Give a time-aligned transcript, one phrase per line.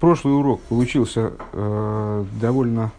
[0.00, 2.92] прошлый урок получился э, довольно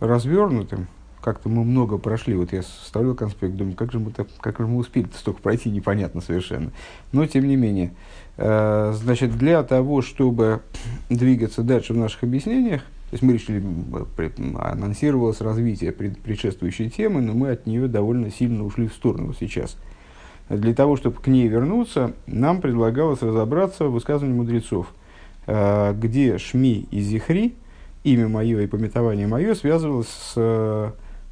[0.00, 0.88] развернутым.
[1.20, 2.34] Как-то мы много прошли.
[2.34, 5.70] Вот я составил конспект, думаю, как же мы, так, как же мы успели столько пройти,
[5.70, 6.72] непонятно совершенно.
[7.12, 7.92] Но, тем не менее,
[8.36, 10.62] э, значит, для того, чтобы
[11.08, 13.62] двигаться дальше в наших объяснениях, то есть мы решили,
[14.58, 19.76] анонсировалось развитие предшествующей темы, но мы от нее довольно сильно ушли в сторону сейчас.
[20.48, 25.01] Для того, чтобы к ней вернуться, нам предлагалось разобраться в высказывании мудрецов– Э,
[25.46, 27.54] где Шми и Зихри,
[28.04, 30.34] имя мое и пометование мое, связывалось с,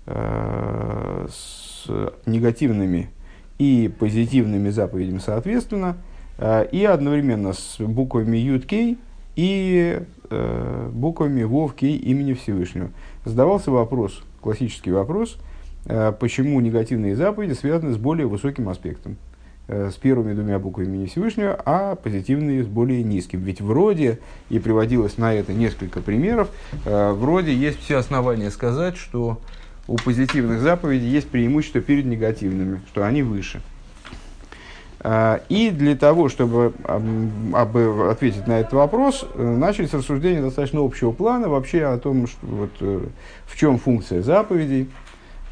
[0.07, 1.87] э, с
[2.27, 3.11] негативными
[3.59, 5.97] и позитивными заповедями соответственно,
[6.39, 8.99] э, и одновременно с буквами Юткей
[9.37, 10.03] и
[10.93, 12.91] буквами Вов Кей имени Всевышнего.
[13.25, 15.39] Задавался вопрос, классический вопрос,
[16.21, 19.17] почему негативные заповеди связаны с более высоким аспектом.
[19.73, 23.41] Э, с первыми двумя буквами имени Всевышнего, а позитивные с более низким.
[23.43, 26.49] Ведь вроде, и приводилось на это несколько примеров,
[26.85, 29.41] э, вроде есть все основания сказать, что
[29.87, 33.61] у позитивных заповедей есть преимущество перед негативными, что они выше.
[35.05, 36.73] Э, и для того, чтобы
[37.53, 43.57] ответить на этот вопрос, начались рассуждения достаточно общего плана вообще о том, что, вот, в
[43.57, 44.89] чем функция заповедей,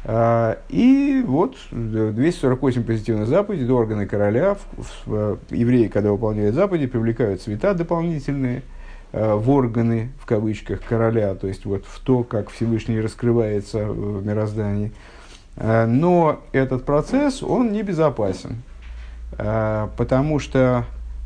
[0.05, 4.57] и вот 248 позитивных заповедей органы короля.
[5.49, 8.63] Евреи, когда выполняют заповеди, привлекают цвета дополнительные
[9.11, 14.25] а, в органы, в кавычках, короля, то есть вот в то, как Всевышний раскрывается в
[14.25, 14.93] мироздании.
[15.57, 18.61] А, но этот процесс, он небезопасен,
[19.35, 20.85] потому что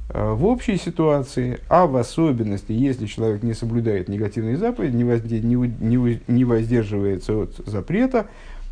[0.09, 7.55] в общей ситуации, а в особенности, если человек не соблюдает негативные заповеди, не воздерживается от
[7.65, 8.62] запрета, Э,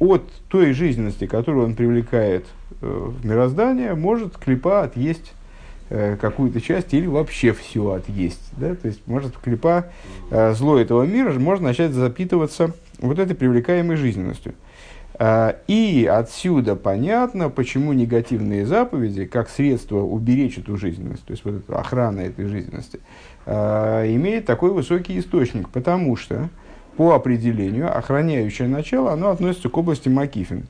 [0.00, 2.46] от той жизненности, которую он привлекает
[2.80, 5.34] э, в мироздание, может клипа отъесть
[5.90, 8.50] э, какую-то часть или вообще все отъесть.
[8.56, 8.74] Да?
[8.74, 9.88] То есть может клипа
[10.30, 14.54] зло этого мира может начать запитываться вот этой привлекаемой жизненностью.
[15.66, 21.78] И отсюда понятно, почему негативные заповеди, как средство уберечь эту жизненность, то есть вот эта
[21.78, 23.00] охрана этой жизненности,
[23.44, 26.48] имеет такой высокий источник, потому что
[26.96, 30.66] по определению охраняющее начало, оно относится к области Макифин.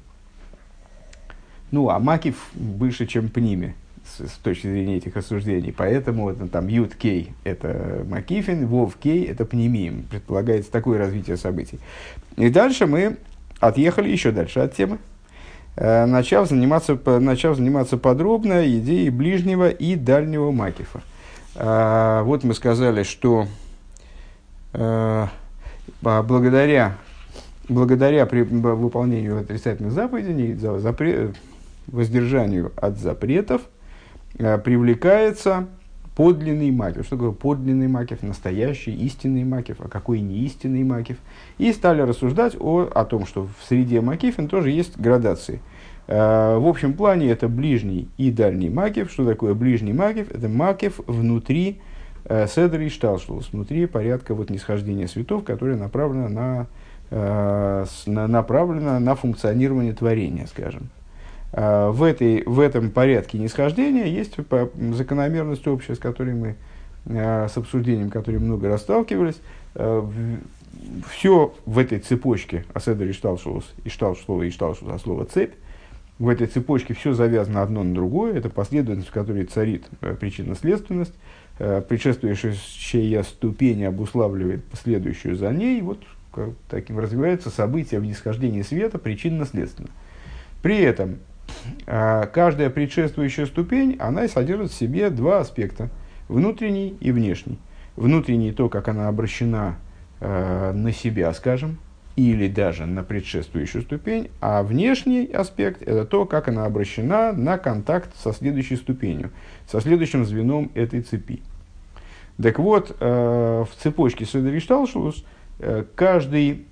[1.71, 5.73] Ну, а Макиф выше, чем Пниме, с, с точки зрения этих осуждений.
[5.77, 10.05] Поэтому вот, там Ют Кей– это Макифин, Вов Кей– это Пнемием.
[10.11, 11.79] Предполагается такое развитие событий.
[12.37, 13.17] И дальше мы
[13.61, 14.99] отъехали еще дальше от темы,
[15.77, 21.03] э, начав заниматься, начав заниматься подробно идеей ближнего и дальнего Макифа.
[21.55, 23.47] Э, вот мы сказали, что
[24.73, 25.27] э,
[26.23, 26.97] благодаря,
[27.69, 31.33] благодаря при выполнению отрицательных заповедей, за, запре,
[31.87, 33.63] воздержанию от запретов,
[34.39, 35.67] э, привлекается
[36.17, 37.07] подлинный макев.
[37.07, 38.23] Что такое подлинный макев?
[38.23, 39.77] Настоящий, истинный макев.
[39.81, 41.17] А какой не истинный?
[41.59, 45.61] И стали рассуждать о, о том, что в среде макифин тоже есть градации.
[46.07, 49.11] Э, в общем плане это ближний и дальний макев.
[49.11, 50.31] Что такое ближний макев?
[50.31, 51.81] Это макев внутри
[52.25, 56.67] Э, Седр и Шталшлус, внутри порядка вот нисхождения светов, которое направлено на,
[57.11, 60.91] э, на, направлено на функционирование творения, скажем.
[61.53, 64.37] Э, в, этой, в этом порядке нисхождения есть
[64.93, 66.57] закономерность общая, с которой мы
[67.07, 69.41] с обсуждением, которой много расталкивались.
[71.09, 75.55] Все в этой цепочке Аседер и Шталшулус, и Шталшлова, и Шталшулус, а слово цепь,
[76.19, 78.35] в этой цепочке все завязано одно на другое.
[78.35, 79.87] Это последовательность, в которой царит
[80.21, 81.15] причинно-следственность.
[81.63, 88.99] Э, предшествующая ступень обуславливает последующую за ней, вот как, таким развиваются события в нисхождении света
[88.99, 89.91] причинно-следственно.
[90.63, 91.19] При этом
[91.85, 95.91] э, каждая предшествующая ступень, она содержит в себе два аспекта,
[96.29, 97.59] внутренний и внешний.
[97.95, 99.77] Внутренний то, как она обращена
[100.21, 101.77] э, на себя, скажем,
[102.17, 108.17] или даже на предшествующую ступень, а внешний аспект– это то, как она обращена на контакт
[108.17, 109.31] со следующей ступенью,
[109.67, 111.43] со следующим звеном этой цепи.
[112.43, 115.25] Так вот, э, в цепочке Седеришталшус
[115.59, 116.65] э, каждый,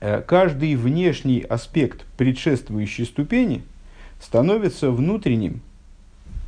[0.00, 3.62] э, каждый внешний аспект предшествующей ступени
[4.20, 5.62] становится внутренним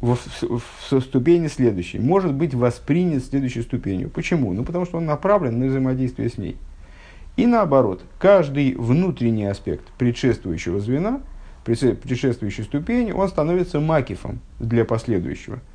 [0.00, 4.10] в, в, в ступени следующей, может быть воспринят следующей ступенью.
[4.10, 4.52] Почему?
[4.52, 6.56] Ну, потому что он направлен на взаимодействие с ней.
[7.36, 11.20] И наоборот, каждый внутренний аспект предшествующего звена,
[11.64, 15.58] предшествующей ступени, он становится макифом для последующего–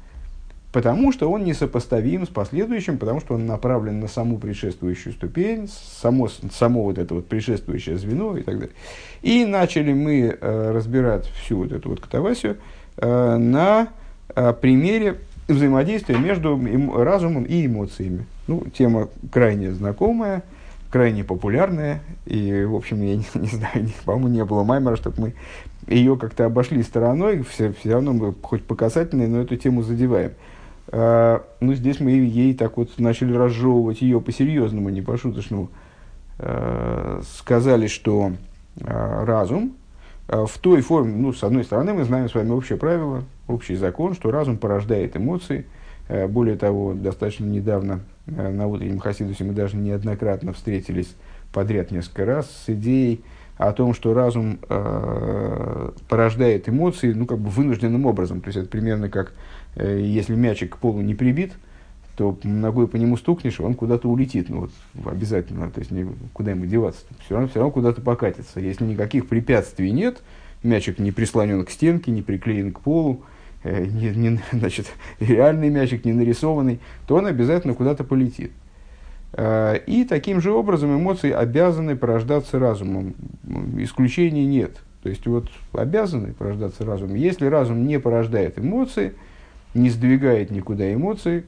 [0.76, 5.70] потому что он несопоставим с последующим, потому что он направлен на саму предшествующую ступень,
[6.02, 8.76] само, само вот это вот предшествующее звено и так далее.
[9.22, 12.58] И начали мы э, разбирать всю вот эту вот катавасию
[12.98, 13.88] э, на
[14.36, 15.16] э, примере
[15.48, 16.60] взаимодействие между
[16.94, 18.26] разумом и эмоциями.
[18.48, 20.44] Ну, тема крайне знакомая,
[20.92, 25.34] крайне популярная, и, в общем, я не, не знаю, по-моему, не было маймера, чтобы мы
[25.88, 30.32] ее как-то обошли стороной, все, все равно мы хоть по касательной, но эту тему задеваем.
[30.32, 30.46] А,
[30.92, 35.70] ну, здесь мы ей так вот начали разжевывать ее по-серьезному, не по-шуточному.
[36.38, 38.34] А, сказали, что
[38.82, 39.74] а, разум
[40.28, 43.76] а, в той форме, ну, с одной стороны, мы знаем с вами общее правило, общий
[43.76, 45.66] закон, что разум порождает эмоции.
[46.10, 51.16] А, более того, достаточно недавно а, на утреннем Хасидусе мы даже неоднократно встретились
[51.54, 53.24] подряд несколько раз с идеей
[53.58, 54.60] о том, что разум
[56.10, 58.42] порождает эмоции, ну, как бы вынужденным образом.
[58.42, 59.32] То есть, это примерно как,
[59.76, 61.54] если мячик к полу не прибит,
[62.16, 64.72] то ногой по нему стукнешь, он куда-то улетит, ну, вот,
[65.06, 68.60] обязательно, то есть, не, куда ему деваться, все равно, все равно куда-то покатится.
[68.60, 70.22] Если никаких препятствий нет,
[70.64, 73.24] мячик не прислонен к стенке, не приклеен к полу,
[73.64, 74.88] э, не, не, значит,
[75.20, 78.52] реальный мячик не нарисованный, то он обязательно куда-то полетит.
[79.34, 83.14] Э, и таким же образом эмоции обязаны порождаться разумом.
[83.78, 84.78] Исключений нет.
[85.04, 87.16] То есть вот обязаны порождаться разумом.
[87.16, 89.14] Если разум не порождает эмоции,
[89.76, 91.44] не сдвигает никуда эмоции,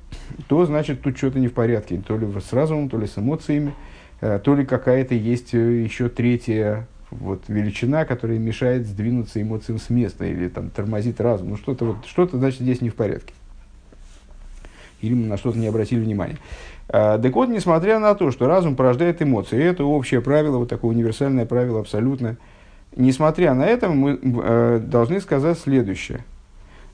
[0.48, 2.02] то значит тут что-то не в порядке.
[2.06, 3.74] То ли с разумом, то ли с эмоциями,
[4.22, 9.90] э, то ли какая-то есть э, еще третья вот, величина, которая мешает сдвинуться эмоциям с
[9.90, 11.52] места или там, тормозит разум.
[11.52, 13.34] Ну что-то вот, что-то значит здесь не в порядке.
[15.02, 16.38] Или мы на что-то не обратили внимания.
[16.90, 20.92] А, так вот, несмотря на то, что разум порождает эмоции, это общее правило, вот такое
[20.92, 22.36] универсальное правило абсолютно,
[22.96, 26.26] несмотря на это, мы должны сказать следующее.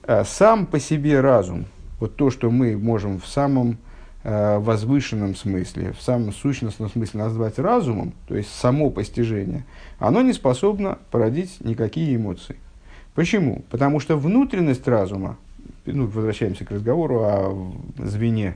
[0.05, 1.65] А, сам по себе разум,
[1.99, 3.77] вот то, что мы можем в самом
[4.23, 9.63] э, возвышенном смысле, в самом сущностном смысле назвать разумом, то есть само постижение,
[9.99, 12.57] оно не способно породить никакие эмоции.
[13.15, 13.63] Почему?
[13.69, 15.37] Потому что внутренность разума,
[15.85, 18.55] ну, возвращаемся к разговору о звене,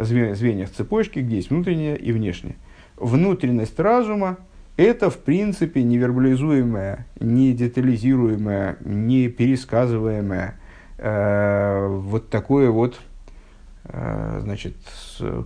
[0.00, 2.56] звеньях цепочки, где есть внутреннее и внешнее.
[2.96, 4.38] Внутренность разума–
[4.76, 10.67] это, в принципе, невербализуемое, не детализируемое, не пересказываемое, э,
[10.98, 12.98] вот такое вот
[13.84, 14.74] э, значит,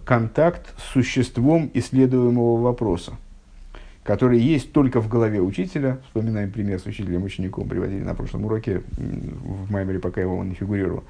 [0.05, 3.13] контакт с существом исследуемого вопроса,
[4.03, 5.99] который есть только в голове учителя.
[6.07, 11.05] Вспоминаем пример с учителем-учеником, приводили на прошлом уроке, в Маймере, пока его не фигурировал.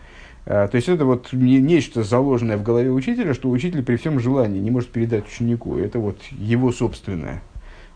[0.44, 4.58] А, то есть это вот нечто заложенное в голове учителя, что учитель при всем желании
[4.58, 5.78] не может передать ученику.
[5.78, 7.42] Это вот его собственное.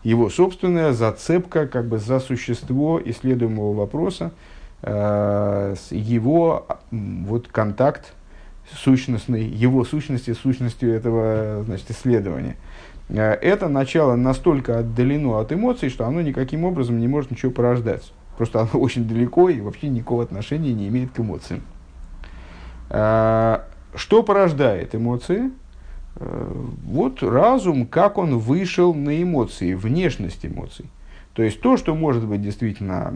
[0.03, 4.31] Его собственная зацепка как бы за существо исследуемого вопроса,
[4.83, 8.13] его вот контакт
[8.75, 12.57] сущностный, его сущности, сущностью этого значит, исследования.
[13.09, 18.11] А, это начало настолько отдалено от эмоций, что оно никаким образом не может ничего порождать.
[18.37, 21.61] Просто оно очень далеко и вообще никакого отношения не имеет к эмоциям.
[22.89, 23.65] А,
[23.95, 25.51] что порождает эмоции?
[26.19, 30.85] Вот разум, как он вышел на эмоции, внешность эмоций.
[31.37, 33.13] То есть то, что может быть действительно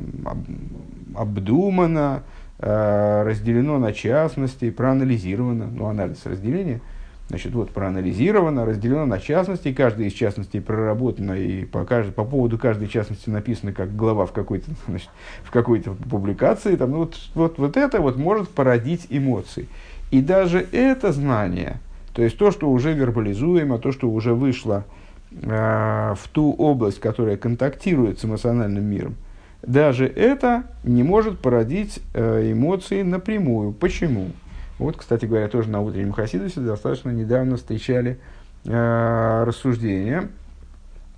[1.15, 2.21] обдумано,
[2.59, 6.81] а, разделено на частности, проанализировано, ну, анализ разделения,
[7.29, 12.13] значит, вот проанализировано, разделено на частности, каждая из частностей проработана, и по, кажд...
[12.13, 15.09] по поводу каждой частности написано как глава в какой-то, значит,
[15.41, 19.68] в какой-то публикации, там, ну, вот, вот, вот это вот может породить эмоции.
[20.12, 21.79] И даже это знание,
[22.13, 25.00] то есть то, что уже вербализуемо, то, что уже вышло э,
[25.31, 29.16] в ту область, которая контактирует с эмоциональным миром,
[29.61, 33.73] даже это не может породить э, эмоции напрямую.
[33.73, 34.31] Почему?
[34.80, 38.19] Вот, кстати говоря, тоже на утреннем Хасидусе достаточно недавно встречали
[38.66, 40.30] э, рассуждения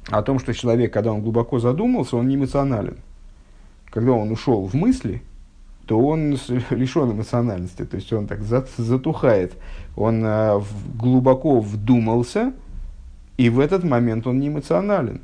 [0.09, 2.97] о том, что человек, когда он глубоко задумался, он не эмоционален.
[3.89, 5.21] Когда он ушел в мысли,
[5.85, 6.37] то он
[6.69, 9.53] лишен эмоциональности, то есть он так затухает,
[9.95, 10.59] он э,
[10.95, 12.51] глубоко вдумался,
[13.37, 15.21] и в этот момент он не эмоционален.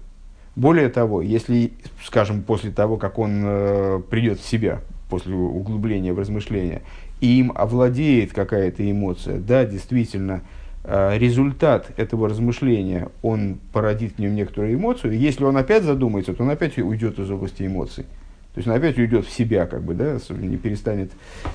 [0.55, 1.71] Более того, если,
[2.03, 6.81] скажем, после того, как он э, придет в себя, после углубления в размышления,
[7.21, 10.41] и им овладеет какая-то эмоция, да, действительно,
[10.83, 15.17] э, результат этого размышления, он породит в нем некоторую эмоцию.
[15.17, 18.05] Если он опять задумается, то он опять уйдет из области эмоций.
[18.53, 21.11] То есть он опять уйдет в себя, как бы, да, не перестанет,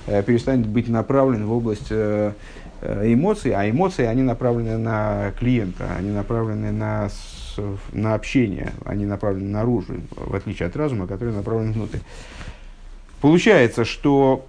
[0.07, 2.33] э, перестанет быть направлен в область э,
[2.85, 7.09] эмоций, а эмоции, они направлены на клиента, они направлены на,
[7.93, 11.99] на общение, они направлены наружу, в отличие от разума, который направлен внутрь.
[13.21, 14.45] Получается, что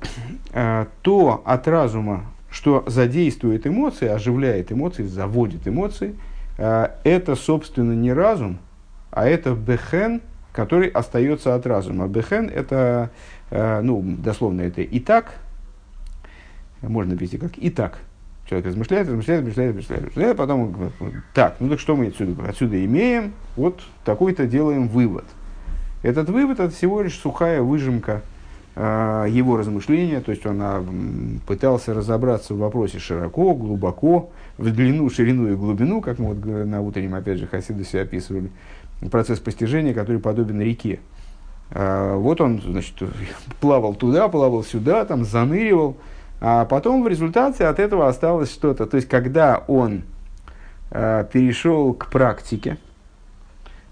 [0.51, 6.15] э, то от разума, что задействует эмоции, оживляет эмоции, заводит эмоции,
[6.58, 8.58] э, это, собственно, не разум,
[9.12, 12.08] а это бехен, который остается от разума.
[12.08, 13.12] Бехен– это,
[13.50, 15.36] э, ну, дословно, это и так,
[16.82, 18.00] можно перевести как «и так».
[18.48, 20.92] Человек размышляет, размышляет, размышляет, размышляет, размышляет, потом
[21.34, 23.34] так, ну так что мы отсюда, отсюда имеем?
[23.56, 25.25] Вот такой-то делаем вывод.
[26.04, 28.22] Этот вывод это всего лишь сухая выжимка
[28.75, 30.86] э, его размышления, то есть он а,
[31.48, 36.82] пытался разобраться в вопросе широко, глубоко, в длину, ширину и глубину, как мы вот на
[36.82, 38.52] утреннем, опять же, Хасидусе описывали,
[39.10, 41.00] процесс постижения, который подобен реке.
[41.72, 42.94] Э, вот он, значит,
[43.60, 45.98] плавал туда, плавал сюда, там заныривал,
[46.48, 48.86] а потом в результате от этого осталось что-то.
[48.86, 50.04] То есть, когда он
[50.92, 52.78] э, перешел к практике,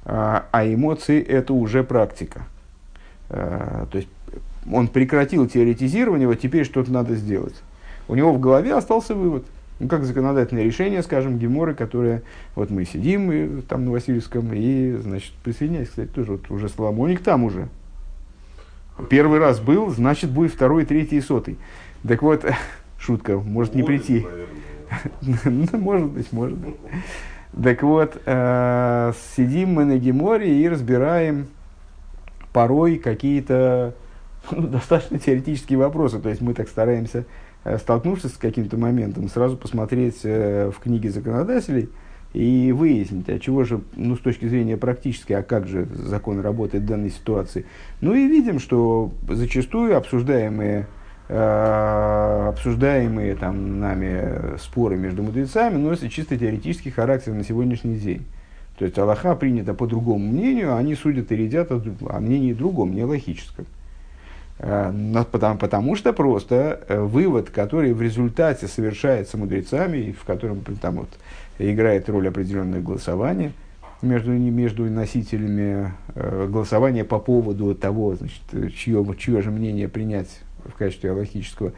[0.05, 2.43] э, а эмоции это уже практика.
[3.29, 4.07] Э, то есть,
[4.71, 7.55] он прекратил теоретизирование, вот теперь что-то надо сделать.
[8.07, 9.47] У него в голове остался вывод.
[9.79, 12.21] Ну, как законодательное решение, скажем, Геморы, которое,
[12.53, 17.23] вот мы сидим и, там на Васильевском, и, значит, присоединяйся, кстати, тоже вот уже Соломоник
[17.23, 17.67] там уже.
[19.09, 21.57] Первый раз был, значит, будет второй, третий и сотый.
[22.07, 22.45] Так вот,
[22.99, 24.25] шутка, может не прийти.
[25.21, 26.75] Ну, может быть, может быть.
[27.63, 31.47] Так вот, э, сидим мы на Геморе и разбираем
[32.51, 33.95] порой какие-то
[34.51, 36.19] ну, достаточно теоретические вопросы.
[36.19, 37.25] То есть мы так стараемся,
[37.63, 41.89] э, столкнувшись с каким-то моментом, сразу посмотреть э, в книги законодателей
[42.33, 46.83] и выяснить, а чего же, ну, с точки зрения практической, а как же закон работает
[46.83, 47.65] в данной ситуации.
[48.01, 50.87] Ну и видим, что зачастую обсуждаемые
[51.29, 58.25] обсуждаемые там нами споры между мудрецами носят чисто теоретический характер на сегодняшний день.
[58.77, 62.53] То есть Аллаха принято по другому мнению, а они судят и рядят о, о мнении
[62.53, 63.65] другом, не логическом.
[64.59, 64.91] Э,
[65.31, 71.09] потому, потому что просто э, вывод, который в результате совершается мудрецами, в котором там вот
[71.59, 73.53] играет роль определенное голосование
[74.01, 81.11] между, между носителями, голосование по поводу того, значит, чье, чье же мнение принять в качестве
[81.11, 81.73] аллахического,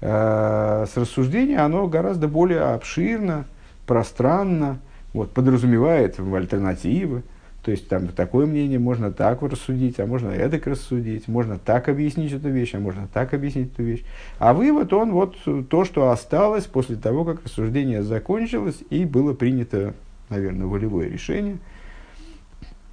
[0.00, 3.46] э, с рассуждения оно гораздо более обширно,
[3.86, 4.78] пространно,
[5.12, 7.22] вот, подразумевает альтернативы.
[7.66, 12.32] То есть там такое мнение можно так рассудить, а можно эдак рассудить, можно так объяснить
[12.32, 14.04] эту вещь, а можно так объяснить эту вещь.
[14.38, 15.36] А вывод он вот
[15.68, 19.94] то, что осталось после того, как рассуждение закончилось и было принято,
[20.28, 21.58] наверное, волевое решение,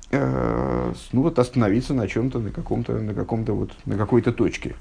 [0.09, 4.73] э, ну вот остановиться на чем-то, на каком-то, на каком-то вот, на какой-то точке.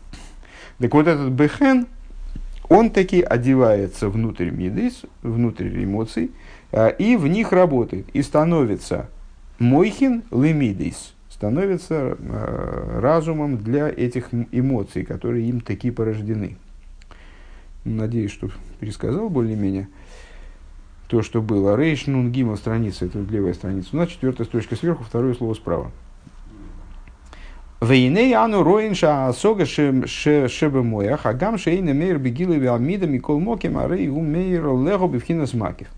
[0.82, 1.86] Так вот этот бехен,
[2.68, 6.32] он таки одевается внутрь мидис, внутрь эмоций,
[6.72, 9.08] а, и в них работает, и становится
[9.60, 16.56] мойхин лемидис, становится а, разумом для этих эмоций, которые им такие порождены.
[17.84, 19.86] Надеюсь, что пересказал более-менее
[21.06, 21.76] то, что было.
[21.76, 23.90] Рейш нун гимл страница, это левая страница.
[23.92, 25.92] У нас четвертая строчка сверху, второе слово справа.
[27.82, 33.76] Вейней ану роин ша асога шебе моях, а гам шейна мейр бегилы виамида микол моким
[33.76, 35.88] арей у мейр лего бифхинас макив.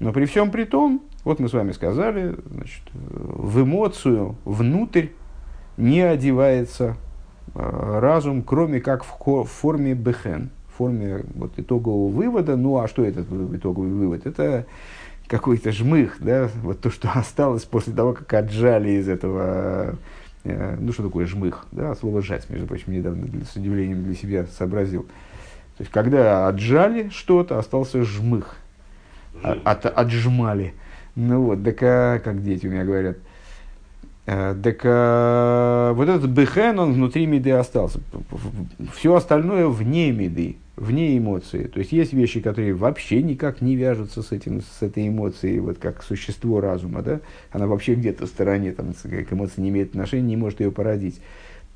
[0.00, 5.08] Но при всем при том, вот мы с вами сказали, значит, в эмоцию внутрь
[5.76, 6.96] не одевается
[7.54, 12.56] э, разум, кроме как в, форме бехен, в форме вот, итогового вывода.
[12.56, 14.24] Ну а что этот итоговый вывод?
[14.24, 14.64] Это
[15.26, 19.96] какой-то жмых, да, вот то, что осталось после того, как отжали из этого
[20.44, 25.02] ну, что такое жмых, да, слово «жать», между прочим, недавно с удивлением для себя сообразил.
[25.76, 28.56] То есть, когда отжали что-то, остался жмых,
[29.42, 30.74] а, от, отжмали.
[31.14, 33.18] Ну вот, так а, как дети у меня говорят,
[34.26, 38.00] а, так а, вот этот бехен, он внутри меды остался.
[38.94, 41.64] Все остальное вне меды вне эмоции.
[41.64, 45.78] То есть есть вещи, которые вообще никак не вяжутся с, этим, с этой эмоцией, вот
[45.78, 47.20] как существо разума, да?
[47.50, 51.20] она вообще где-то в стороне, там, к эмоции не имеет отношения, не может ее породить.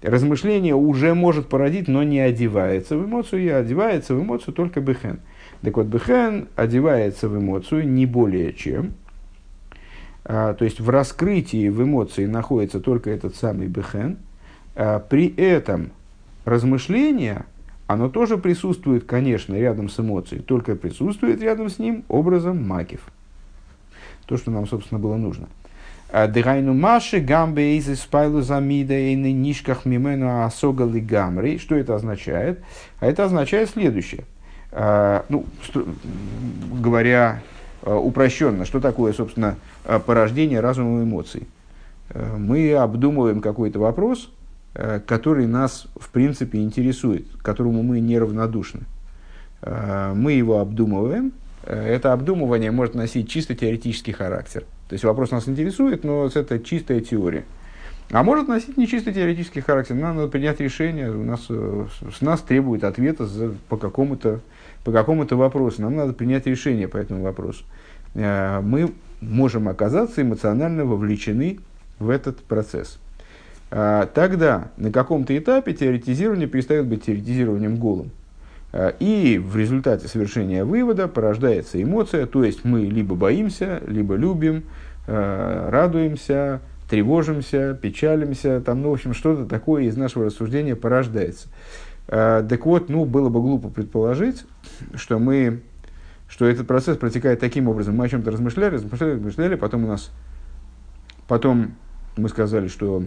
[0.02, 5.20] Размышление уже может породить, но не одевается в эмоцию, и одевается в эмоцию только бехен.
[5.62, 8.94] Так вот, бехен одевается в эмоцию не более чем.
[10.24, 14.18] А, то есть в раскрытии в эмоции находится только этот самый бехен.
[14.74, 15.92] А, при этом
[16.44, 17.44] размышление–
[17.86, 23.00] оно тоже присутствует, конечно, рядом с эмоцией, только присутствует рядом с ним образом макив.
[24.26, 25.46] То, что нам, собственно, было нужно.
[26.10, 31.58] А Дегайну маши гамбе из спайлу замида и нишках мимену асогали гамри.
[31.58, 32.60] Что это означает?
[33.00, 34.24] А это означает следующее.
[34.72, 35.46] А, ну,
[36.80, 37.42] говоря
[37.82, 39.56] а, упрощенно, что такое, собственно,
[40.06, 41.46] порождение разума эмоций?
[42.14, 44.30] Мы обдумываем какой-то вопрос,
[45.06, 48.82] который нас, в принципе, интересует, которому мы неравнодушны.
[49.62, 51.32] Э, мы его обдумываем.
[51.64, 54.64] Э, это обдумывание может носить чисто теоретический характер.
[54.88, 57.44] То есть вопрос нас интересует, но это чистая теория.
[58.12, 59.96] А может носить нечисто теоретический характер.
[59.96, 64.40] Нам надо принять решение, у нас, э, с нас требует ответа за, по какому-то
[64.84, 65.82] по какому-то вопросу.
[65.82, 67.64] Нам надо принять решение по этому вопросу.
[68.14, 71.58] Э, мы можем оказаться эмоционально вовлечены
[71.98, 73.00] в этот процесс.
[73.70, 78.10] А, тогда на каком-то этапе теоретизирование перестает быть теоретизированием голым.
[78.72, 84.64] А, и в результате совершения вывода порождается эмоция, то есть мы либо боимся, либо любим,
[85.08, 91.48] а, радуемся, тревожимся, печалимся, там, ну, в общем, что-то такое из нашего рассуждения порождается.
[92.06, 94.44] Так вот, ну, было бы глупо предположить,
[94.94, 95.62] что мы,
[96.28, 97.96] что этот процесс протекает таким образом.
[97.96, 100.12] Мы о чем-то размышляли, размышляли, размышляли, потом у нас,
[101.26, 101.74] потом
[102.16, 103.02] мы сказали, что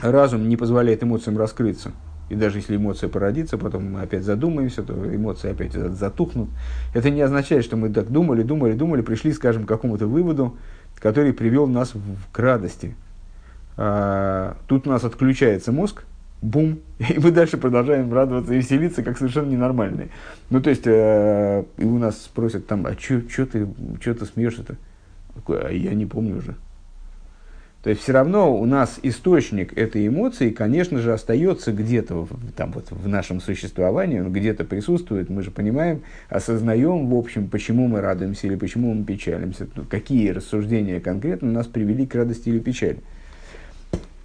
[0.00, 1.92] разум не позволяет эмоциям раскрыться.
[2.30, 6.48] И даже если эмоция породится, потом мы опять задумаемся, то эмоции опять затухнут.
[6.94, 10.56] Это не означает, что мы так думали, думали, думали, пришли, скажем, к какому-то выводу,
[10.98, 11.92] который привел нас
[12.32, 12.96] к радости.
[13.76, 16.04] А, тут у нас отключается мозг,
[16.40, 20.08] бум, и мы дальше продолжаем радоваться и веселиться, как совершенно ненормальные.
[20.50, 23.68] Ну, то есть, э, и у нас спросят там, а что ты,
[24.00, 24.76] чё ты смеешься-то?
[25.72, 26.54] Я не помню уже.
[27.84, 32.26] То есть все равно у нас источник этой эмоции, конечно же, остается где-то
[32.56, 36.00] там, вот, в нашем существовании, он где-то присутствует, мы же понимаем,
[36.30, 42.06] осознаем, в общем, почему мы радуемся или почему мы печалимся, какие рассуждения конкретно нас привели
[42.06, 43.00] к радости или печали.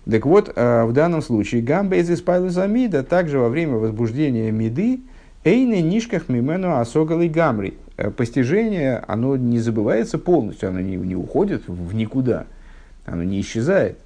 [0.09, 5.01] Так вот, э, в данном случае гамбейз из амида также во время возбуждения меды
[5.43, 7.73] эйны нишках мимену осогалы гамри.
[7.97, 12.45] Э, постижение, оно не забывается полностью, оно не, не уходит в никуда–
[13.11, 13.99] оно не исчезает.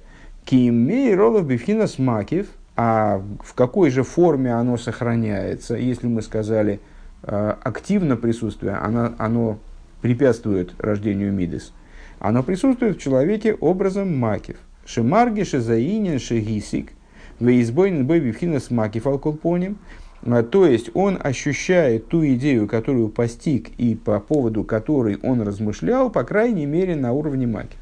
[0.44, 6.80] Кимей ролов бифхина смакив, а в какой же форме оно сохраняется, если мы сказали
[7.22, 9.58] э, активно присутствие, оно, оно
[10.02, 11.72] препятствует рождению мидис,
[12.18, 14.56] оно присутствует в человеке образом макив.
[14.84, 16.92] Шемарги шезаинин шегисик,
[17.40, 19.78] веизбойн бой бифхина смакив алколпоним,
[20.22, 26.10] э, то есть он ощущает ту идею, которую постиг и по поводу которой он размышлял,
[26.10, 27.78] по крайней мере, на уровне макив.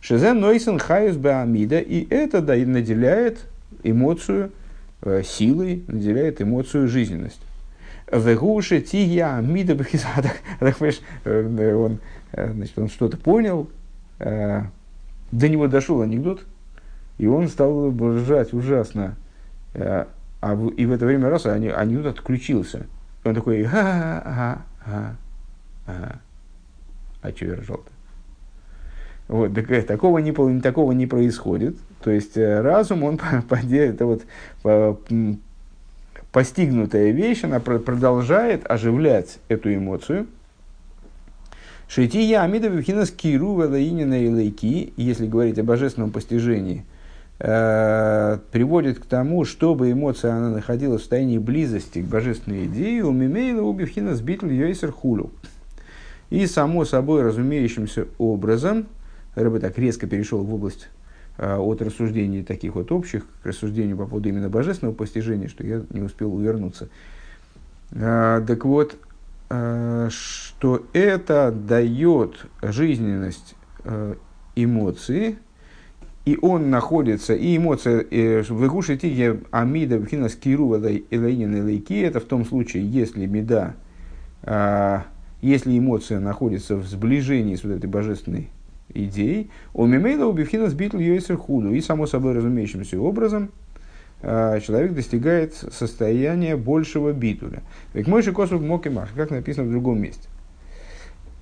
[0.00, 3.46] Шезен Нойсен Хаюс Баамида, и это да, наделяет
[3.82, 4.52] эмоцию
[5.02, 7.40] э, силой, наделяет эмоцию жизненность.
[8.10, 10.32] Вегуши тия амида бахизадах.
[10.60, 11.98] Так, понимаешь, э, он,
[12.32, 13.68] э, значит, он что-то понял,
[14.20, 14.62] э,
[15.32, 16.44] до него дошел анекдот,
[17.18, 19.16] и он стал ржать ужасно.
[19.74, 22.86] А в, и в это время раз анекдот отключился.
[23.24, 25.16] Он такой, ха-ха-ха,
[25.86, 27.90] а что я ржал-то?
[29.28, 31.76] Вот, так, э, такого, не, такого не происходит.
[32.02, 34.22] То есть э, разум, он это вот
[36.32, 40.26] постигнутая вещь, она продолжает оживлять эту эмоцию.
[41.88, 46.84] Шейтия Амида Вивхинас Киру Велаинина и Лейки, если говорить о божественном постижении,
[47.38, 53.12] э, приводит к тому, чтобы эмоция она находилась в состоянии близости к божественной идее, у
[53.12, 55.30] Мимейла Убивхинас Битл Йойсер Хулю.
[56.28, 58.86] И само собой разумеющимся образом,
[59.36, 60.88] Рэбе так резко перешел в область
[61.38, 65.82] а, от рассуждений таких вот общих к рассуждению по поводу именно божественного постижения, что я
[65.90, 66.88] не успел увернуться.
[67.92, 68.96] А, так вот,
[69.50, 73.54] а, что это дает жизненность
[74.56, 75.38] эмоции,
[76.24, 78.04] и он находится, и эмоция,
[78.48, 83.76] вы кушаете амида бхина скиру элейнин элейки, это в том случае, если меда,
[85.40, 88.50] если эмоция находится в сближении с вот этой божественной
[88.94, 91.72] идей, у Мимейла убивхина сбитл йойсер худу.
[91.72, 93.50] И, само собой разумеющимся образом,
[94.22, 97.62] а, человек достигает состояния большего битуля.
[97.94, 100.28] Ведь мой косов мог и маш, как написано в другом месте.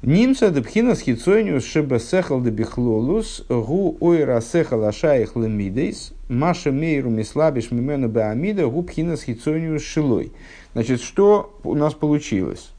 [0.02, 8.06] Нимца дебхина схицониус шеба сехал дебихлолус гу ойра сехал ашаих лемидейс маша мейру мислабиш мимена
[8.06, 10.32] беамида гу пхина схицониус шилой.
[10.74, 12.70] Значит, что у нас получилось?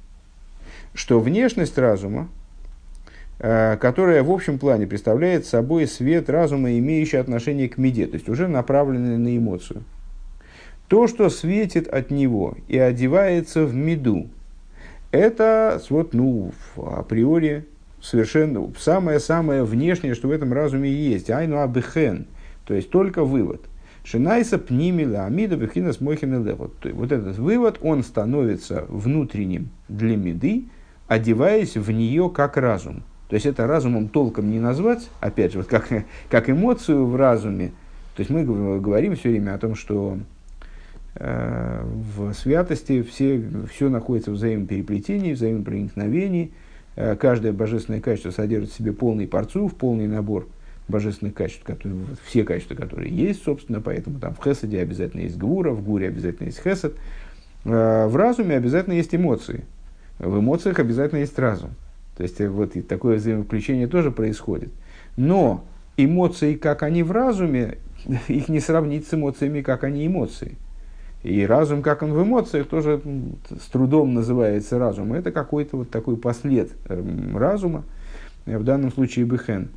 [0.93, 2.29] Что внешность разума,
[3.37, 8.47] которая в общем плане представляет собой свет разума, имеющий отношение к меде, то есть уже
[8.47, 9.83] направленный на эмоцию.
[10.87, 14.29] То, что светит от него и одевается в меду,
[15.11, 17.65] это вот, ну, априори
[18.01, 21.29] совершенно самое-самое внешнее, что в этом разуме есть.
[21.29, 22.27] Айну абихен,
[22.65, 23.61] то есть только вывод.
[24.03, 30.65] Шинайса пнимила амида бихинас мохин Вот этот вывод, он становится внутренним для меды,
[31.07, 33.03] одеваясь в нее как разум.
[33.29, 35.89] То есть это разумом толком не назвать, опять же, вот как,
[36.29, 37.69] как эмоцию в разуме.
[38.15, 38.43] То есть мы
[38.79, 40.17] говорим все время о том, что
[41.15, 46.53] э, в святости все, все находится в взаимопереплетении, взаимопроникновении.
[46.95, 50.47] Э, каждое божественное качество содержит в себе полный парцув, полный набор
[50.87, 55.71] божественных качеств, которые, все качества, которые есть, собственно, поэтому там в хесаде обязательно есть гвура,
[55.71, 56.93] в гуре обязательно есть хесад.
[57.65, 59.65] Э, в разуме обязательно есть эмоции.
[60.19, 61.71] В эмоциях обязательно есть разум.
[62.17, 64.71] То есть э, вот такое взаимовключение тоже происходит.
[65.17, 65.65] Но
[65.97, 67.77] эмоции, как они в разуме,
[68.27, 70.57] их не сравнить с эмоциями, как они эмоции.
[71.23, 73.01] И разум, как он в эмоциях, тоже
[73.49, 75.13] с трудом называется разум.
[75.13, 77.83] Это какой-то вот такой послед эм, разума,
[78.45, 79.69] в данном случае бехен.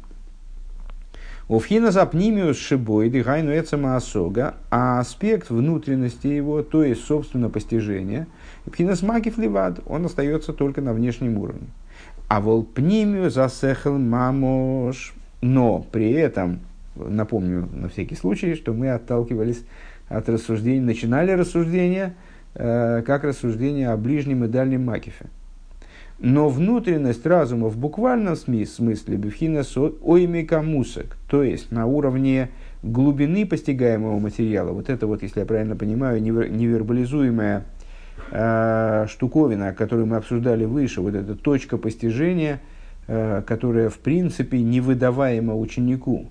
[1.49, 3.99] Уфхина запнимиус шибой дыхайну эцема
[4.71, 8.27] а аспект внутренности его, то есть, собственно, постижения,
[8.71, 11.69] пхинас ливад, он остается только на внешнем уровне.
[12.29, 15.15] А вол пнимию засехал мамош.
[15.41, 16.61] Но при этом,
[16.97, 19.63] напомню на всякий случай, что мы отталкивались
[20.09, 22.15] от рассуждений, начинали рассуждение,
[22.55, 25.27] э, как рассуждение о ближнем и дальнем макифе.
[26.19, 29.63] Но внутренность разума в буквальном смысле бифхина
[30.03, 32.51] оймика мусок, то есть на уровне
[32.83, 37.67] глубины постигаемого материала, вот это вот, если я правильно понимаю, невербализуемая
[38.31, 42.61] э, штуковина, которую мы обсуждали выше, вот эта точка постижения,
[43.07, 46.27] э, которая в принципе невыдаваема ученику,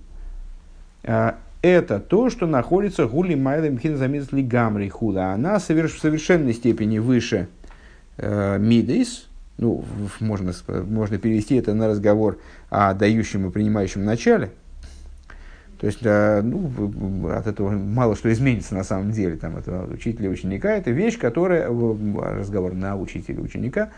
[1.03, 5.33] э, это то, что находится гули майлем хинзамизли гамри худа.
[5.33, 7.47] Она в совершенной степени выше
[8.17, 9.83] э, мидейс, ну,
[10.19, 12.37] можно, можно перевести это на разговор
[12.69, 14.51] о дающем и принимающем начале.
[15.79, 19.35] То есть, ну, от этого мало что изменится на самом деле.
[19.35, 20.71] Там, это учителя и ученика.
[20.75, 23.91] Это вещь, которая, разговор на учителя ученика,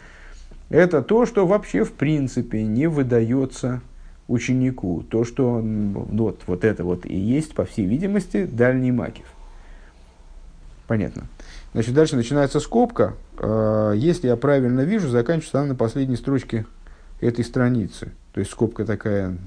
[0.70, 3.82] это то, что вообще в принципе не выдается
[4.28, 5.04] ученику.
[5.10, 9.26] То, что ну, вот, вот это вот и есть, по всей видимости, дальний макив.
[10.88, 11.28] Понятно.
[11.74, 13.16] Значит, дальше начинается скобка.
[13.38, 16.66] А, если я правильно вижу, заканчивается она на последней строчке
[17.22, 18.12] этой страницы.
[18.34, 19.38] То есть скобка такая.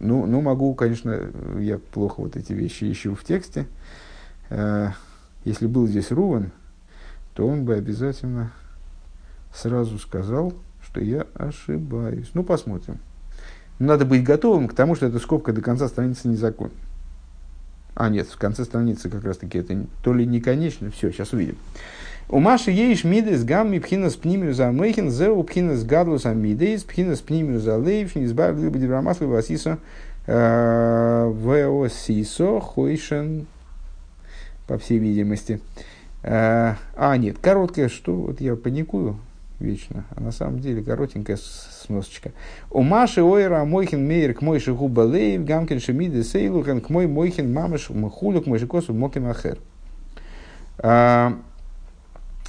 [0.00, 3.66] Ну, ну, могу, конечно, я плохо вот эти вещи ищу в тексте.
[4.50, 4.92] А,
[5.44, 6.50] если был здесь Руван,
[7.34, 8.52] то он бы обязательно
[9.54, 12.30] сразу сказал, что я ошибаюсь.
[12.34, 12.98] Ну, посмотрим.
[13.78, 16.72] Надо быть готовым к тому, что эта скобка до конца страницы не законна.
[17.94, 21.32] А, нет, в конце страницы как раз таки это то ли не конечно, все, сейчас
[21.32, 21.56] увидим.
[22.28, 24.18] У Маши есть мидес гамми пхинас
[24.54, 29.78] за мейхин, зеу пхинас гадлус амидес, пхинас лейв, не избавил либо диврамаслы васисо,
[30.26, 33.46] э, веосисо, хойшен,
[34.66, 35.60] по всей видимости.
[36.22, 39.18] Э, а, нет, короткое, что вот я паникую,
[39.60, 40.06] вечно.
[40.16, 42.32] А на самом деле коротенькая сносочка.
[42.70, 47.52] У Маши ойра мойхин мейр к мойши губа лейв гамкин шемиды сейлухан к мой мойхин
[47.52, 49.58] мамыш махулю к мойши косу моким ахер.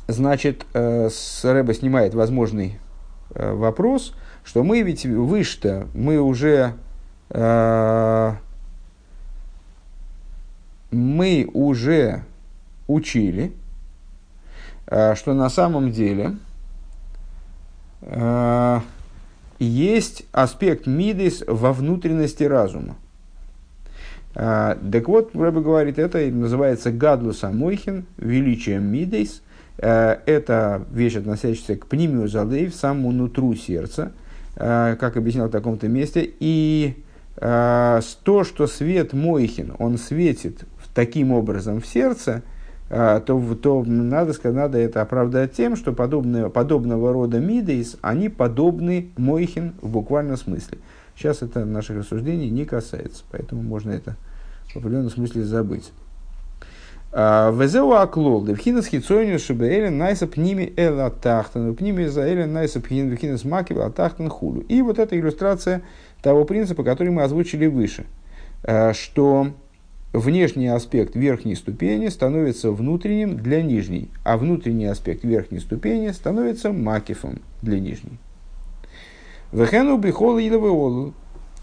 [0.08, 1.10] Значит, э,
[1.44, 2.78] Рэба снимает возможный
[3.34, 4.14] э, вопрос,
[4.44, 6.74] что мы ведь выше-то, мы уже
[7.30, 8.34] э,
[10.92, 12.24] мы уже
[12.88, 13.52] учили,
[14.86, 16.36] что на самом деле
[19.60, 22.96] есть аспект мидис во внутренности разума.
[24.36, 29.42] Так вот, Рэбе говорит, это называется гадлус амойхин, величие мидис.
[29.78, 34.12] Э, это вещь, относящаяся к пнимию залейв, самому нутру сердца,
[34.56, 36.30] как объяснял в таком-то месте.
[36.40, 37.04] И
[37.36, 38.02] то,
[38.46, 42.42] что свет мойхин, он светит таким образом в сердце–
[42.90, 49.10] то, то надо, сказать, надо это оправдать тем, что подобные, подобного рода мидейс, они подобны
[49.18, 50.78] мойхин в буквальном смысле.
[51.16, 54.18] Сейчас это наших рассуждений не касается, поэтому можно это
[54.68, 55.92] в определенном смысле забыть.
[57.16, 63.78] Везеу аклол, девхинас хитсониус шебеэлен найса пними эла тахтан, пними за элен найса пхинас макив
[63.78, 64.60] атахтан хулу.
[64.68, 65.84] И вот эта иллюстрация
[66.22, 68.06] того принципа, который мы озвучили выше,
[68.64, 69.48] а, что
[70.12, 77.40] внешний аспект верхней ступени становится внутренним для нижней, а внутренний аспект верхней ступени становится макифом
[77.62, 78.20] для нижней.
[79.54, 80.52] Вехену бихол и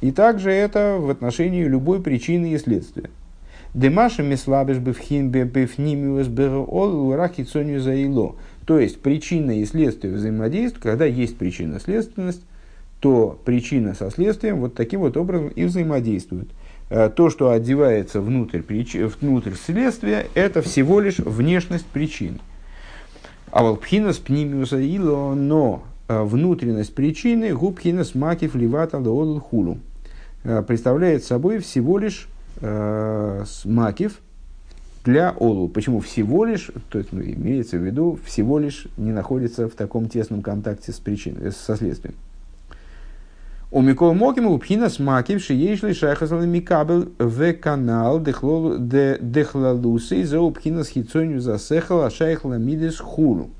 [0.00, 3.10] И также это в отношении любой причины и следствия.
[3.74, 8.36] Демаша мислабеш бифхин бифнимиус беол раки заило.
[8.66, 12.42] То есть причина и следствие взаимодействуют, когда есть причина следственность,
[13.00, 16.48] то причина со следствием вот таким вот образом и взаимодействуют–
[16.94, 18.60] Э, то, что одевается внутрь,
[19.22, 22.38] внутрь следствия, это всего лишь внешность причин.
[23.50, 29.78] А вот пхинас пнимиуса ило, но э, внутренность причины губхинас макив ливата лоол хулу
[30.44, 32.28] э, представляет собой всего лишь
[32.62, 34.20] э, макив
[35.04, 35.68] для олу.
[35.68, 40.08] Почему всего лишь, то есть ну, имеется в виду, всего лишь не находится в таком
[40.08, 42.14] тесном контакте с причиной, со следствием.
[43.74, 51.40] У Микол Мокима у Пхинас Макив Шиешли Шайхасал Микабел в канал Дехлалусы за Пхинас Хицонию
[51.40, 53.50] засехала Шайхла Мидес Хулу.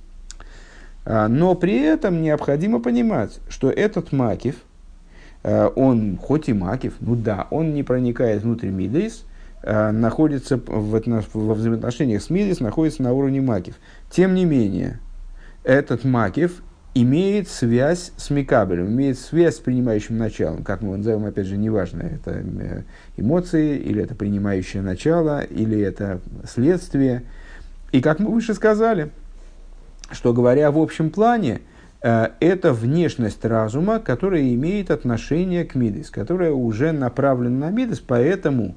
[1.04, 4.56] А, но при этом необходимо понимать, что этот Макив,
[5.42, 9.24] он хоть и Макив, ну да, он не проникает внутрь Мидейс,
[9.64, 11.00] а, находится в,
[11.32, 13.76] во взаимоотношениях с Мидейс, находится на уровне Макив.
[14.10, 14.98] Тем не менее,
[15.64, 16.62] этот Макив
[16.94, 20.62] имеет связь с Микабелем, имеет связь с принимающим началом.
[20.62, 22.82] Как мы его назовем, опять же, неважно, это э,
[23.16, 27.22] эмоции, или это принимающее начало, или это следствие.
[27.92, 29.10] И как мы выше сказали,
[30.10, 31.71] что говоря в общем плане, э,
[32.02, 38.74] это внешность разума, которая имеет отношение к Мидис, которая уже направлена на Мидис, поэтому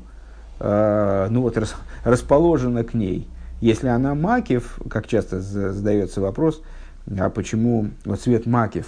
[0.59, 1.57] э, ну вот,
[2.03, 3.27] расположена к ней.
[3.61, 6.61] Если она макив, как часто задается вопрос–
[7.19, 8.88] а почему вот цвет макив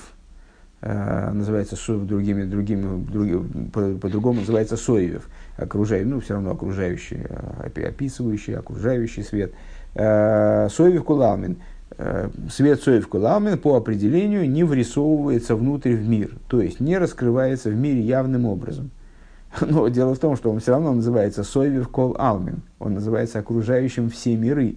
[0.82, 7.88] э, называется другими, другими, другими по-другому по называется соевев, окружающий, ну, все равно окружающий, э,
[7.88, 9.54] описывающий, окружающий свет.
[9.94, 11.58] Э, соевев кулалмин.
[12.00, 17.70] Э, свет соев кулалмин по определению не врисовывается внутрь в мир, то есть не раскрывается
[17.70, 18.92] в мире явным образом.
[19.62, 24.12] Но дело в том, что он все равно называется соевев кол алмин, он называется окружающим
[24.12, 24.76] все миры.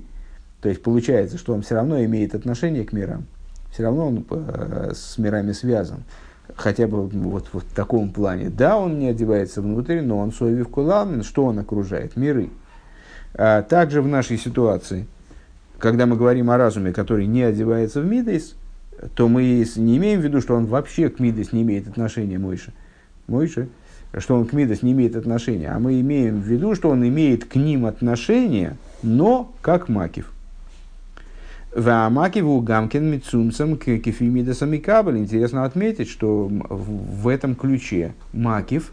[0.63, 3.27] То есть получается, что он все равно имеет отношение к мирам,
[3.71, 6.05] все равно он э, с мирами связан.
[6.57, 8.49] Хотя бы вот, в таком плане.
[8.49, 12.17] Да, он не одевается внутрь, но он соевив куламин, что он окружает?
[12.17, 12.49] Миры.
[13.35, 15.07] А также в нашей ситуации,
[15.81, 18.55] когда мы говорим о разуме, который не одевается в мидейс,
[19.15, 22.73] то мы не имеем в виду, что он вообще к мидейс не имеет отношения, Мойша.
[23.27, 23.69] Мойша,
[24.19, 27.47] что он к мидейс не имеет отношения, а мы имеем в виду, что он имеет
[27.47, 30.33] к ним отношение, но как макив.
[31.75, 35.19] Ваамакиву Гамкин Мицумцам Кефимида Микабель.
[35.19, 38.93] Интересно отметить, что в этом ключе Макив,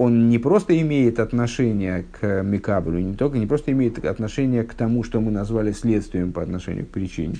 [0.00, 5.04] он не просто имеет отношение к Микабелю, не только не просто имеет отношение к тому,
[5.04, 7.34] что мы назвали следствием по отношению к причине,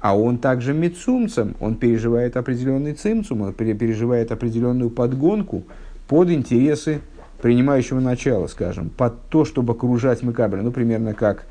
[0.00, 5.64] а он также мецумцем, он переживает определенный цимцум, он переживает определенную подгонку
[6.08, 7.00] под интересы
[7.42, 10.62] принимающего начала, скажем, под то, чтобы окружать Микабеля.
[10.62, 11.44] Ну, примерно как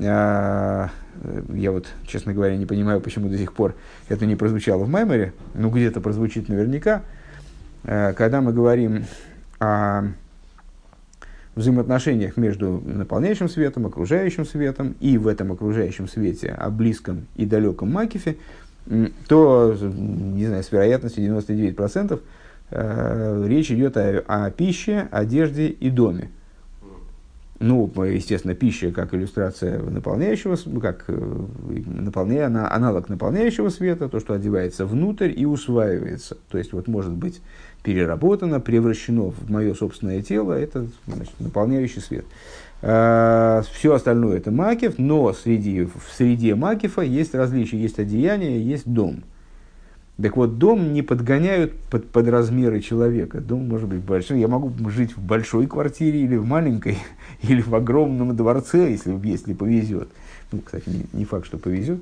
[0.00, 0.90] а,
[1.52, 3.74] я вот, честно говоря, не понимаю, почему до сих пор
[4.08, 7.02] это не прозвучало в Маймере, но где-то прозвучит наверняка.
[7.82, 9.06] А, когда мы говорим
[9.58, 10.04] о
[11.54, 17.92] взаимоотношениях между наполняющим светом, окружающим светом и в этом окружающем свете о близком и далеком
[17.92, 18.36] Макифе,
[19.28, 22.20] то, не знаю, с вероятностью 99%
[22.70, 26.30] а, речь идет о, о пище, одежде и доме.
[27.60, 31.44] Ну, естественно, пища как иллюстрация наполняющего, как э,
[31.86, 36.36] наполня, аналог наполняющего света, то, что одевается внутрь и усваивается.
[36.50, 37.40] То есть, вот может быть
[37.84, 42.24] переработано, превращено в мое собственное тело, это значит, наполняющий свет.
[42.82, 48.92] А, все остальное это макев, но среди, в среде макефа есть различия, есть одеяние, есть
[48.92, 49.22] дом–
[50.22, 53.40] так вот, дом не подгоняют под, под размеры человека.
[53.40, 54.38] Дом может быть большой.
[54.38, 56.98] Я могу жить в большой квартире или в маленькой,
[57.42, 60.08] или в огромном дворце, если, если повезет.
[60.52, 61.98] Ну, кстати, не, не факт, что повезет.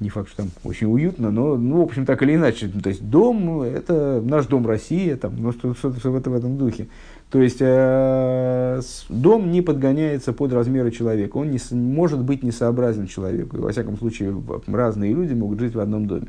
[0.00, 2.68] Не факт, что там очень уютно, но, ну, в общем, так или иначе.
[2.68, 6.88] То есть, дом– это наш дом Россия, там, ну, что-то, в, в этом духе.
[7.30, 11.36] То есть, э, дом не подгоняется под размеры человека.
[11.36, 13.58] Он не, может быть несообразен человеку.
[13.58, 16.28] Во всяком случае, разные люди могут жить в одном доме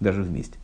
[0.00, 0.58] даже вместе.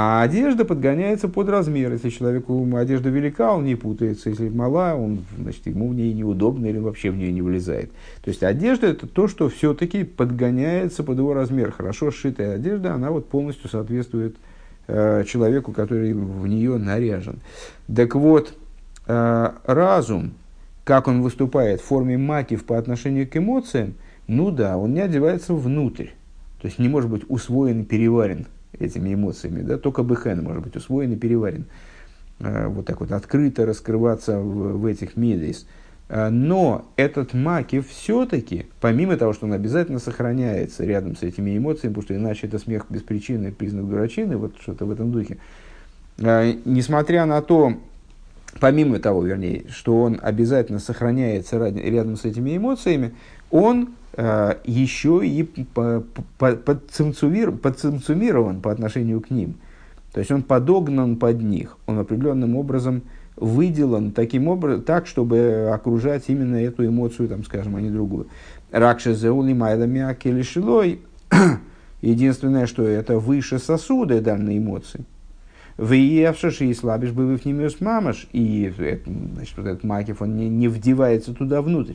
[0.00, 1.90] А одежда подгоняется под размер.
[1.90, 4.30] Если человеку одежда велика, он не путается.
[4.30, 7.90] Если мала, он, значит, ему в ней неудобно или вообще в нее не влезает.
[8.22, 11.72] То есть одежда это то, что все-таки подгоняется под его размер.
[11.72, 14.36] Хорошо сшитая одежда, она вот полностью соответствует
[14.86, 17.40] э, человеку, который в нее наряжен.
[17.92, 18.54] Так вот,
[19.08, 20.34] э, разум,
[20.84, 23.94] как он выступает в форме макив по отношению к эмоциям,
[24.28, 26.10] ну да, он не одевается внутрь.
[26.62, 28.46] То есть не может быть усвоен переварен
[28.80, 31.66] этими эмоциями, да, только бхен может быть усвоен и переварен.
[32.40, 35.66] А, вот так вот открыто раскрываться в, в этих медейс.
[36.08, 41.94] А, но этот маки все-таки, помимо того, что он обязательно сохраняется рядом с этими эмоциями,
[41.94, 45.38] потому что иначе это смех без причины, признак дурачины, вот что-то в этом духе.
[46.20, 47.74] А, несмотря на то,
[48.60, 53.12] помимо того, вернее, что он обязательно сохраняется рядом с этими эмоциями,
[53.50, 55.44] он Э, еще и
[56.38, 59.54] подцинцумирован по отношению к ним.
[60.12, 63.02] То есть он подогнан под них, он определенным образом
[63.36, 68.26] выделан таким образом, так, чтобы окружать именно эту эмоцию, там, скажем, а не другую.
[68.72, 71.00] Ракша зеули майдами акели шилой.
[72.02, 75.04] Единственное, что это выше сосуда данной эмоции.
[75.76, 80.66] Выевшишь и слабишь бы в немиус мамаш, и значит, вот этот макив, он не, не
[80.66, 81.94] вдевается туда внутрь.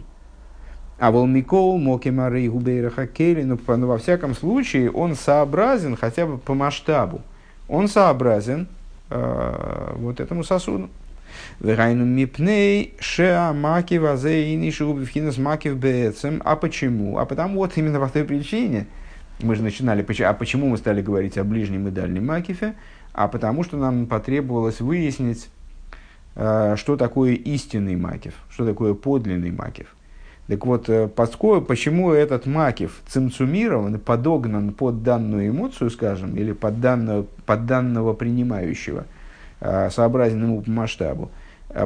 [1.03, 6.37] А волмикол, мокемары и губейра хакели, но, но во всяком случае он сообразен хотя бы
[6.37, 7.19] по масштабу.
[7.67, 8.69] Он сообразен
[9.09, 10.89] э, вот этому сосуду.
[11.59, 16.41] Верайну мипней шеа маки вазейни шубивхинас маки в бецем.
[16.45, 17.17] А почему?
[17.17, 18.87] А потому вот именно по той причине,
[19.41, 22.75] мы же начинали, а почему мы стали говорить о ближнем и дальнем макифе?
[23.11, 25.49] А потому что нам потребовалось выяснить,
[26.35, 29.93] э, что такое истинный макив, что такое подлинный макив.
[30.47, 36.81] Так вот, э, поскольку, почему этот макив цимцумирован, подогнан под данную эмоцию, скажем, или под
[36.81, 39.05] данного, под данного принимающего,
[39.61, 41.31] э, сообразен ему по масштабу,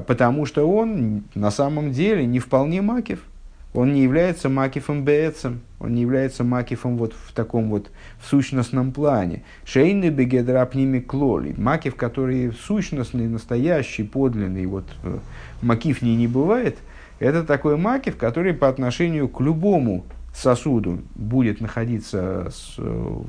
[0.07, 3.21] потому что он на самом деле не вполне макив–
[3.77, 8.91] он не является макифом бецем, он не является макифом вот в таком вот в сущностном
[8.91, 9.43] плане.
[9.65, 11.53] Шейны бегедрапними клоли.
[11.57, 15.19] Макив, который сущностный, настоящий, подлинный, вот э,
[15.61, 16.77] макив не, не бывает,
[17.19, 23.21] это такой макив, который по отношению к любому сосуду будет находиться, с, э,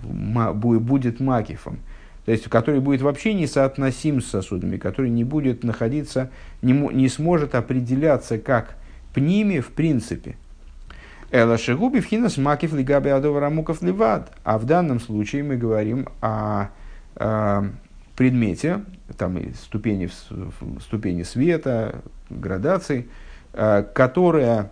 [0.53, 1.79] будет макифом.
[2.27, 7.55] То есть, который будет вообще несоотносим с сосудами, который не будет находиться, не, не сможет
[7.55, 8.77] определяться как
[9.15, 10.37] пними в принципе.
[11.31, 14.31] Эла шегуби вхинас макив лигаби адоварамуков ливад.
[14.45, 16.69] А в данном случае мы говорим о,
[17.17, 17.65] о
[18.17, 18.83] предмете,
[19.17, 20.11] там и ступени,
[20.81, 24.71] ступени света, градаций, э, которая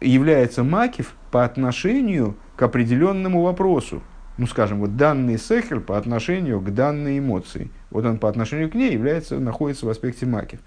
[0.00, 4.02] является макив по отношению к определенному вопросу.
[4.38, 7.70] Ну, скажем, вот данный сехер по отношению к данной эмоции.
[7.90, 10.60] Вот он по отношению к ней является, находится в аспекте макив.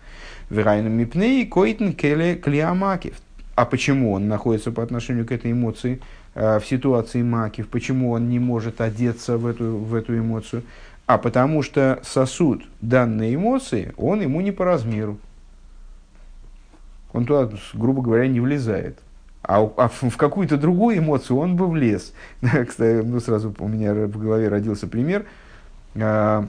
[0.50, 3.16] Верайном мипней коитн келе клиамакив.
[3.56, 6.02] А почему он находится по отношению к этой эмоции
[6.34, 7.68] э, в ситуации макив?
[7.68, 10.64] Почему он не может одеться в эту, в эту эмоцию?
[11.06, 15.20] А потому что сосуд данной эмоции, он ему не по размеру.
[17.14, 19.00] Он туда, грубо говоря, не влезает.
[19.42, 22.14] А, а в какую-то другую эмоцию он бы влез.
[22.42, 25.26] Кстати, ну, сразу у меня в голове родился пример.
[25.96, 26.46] А,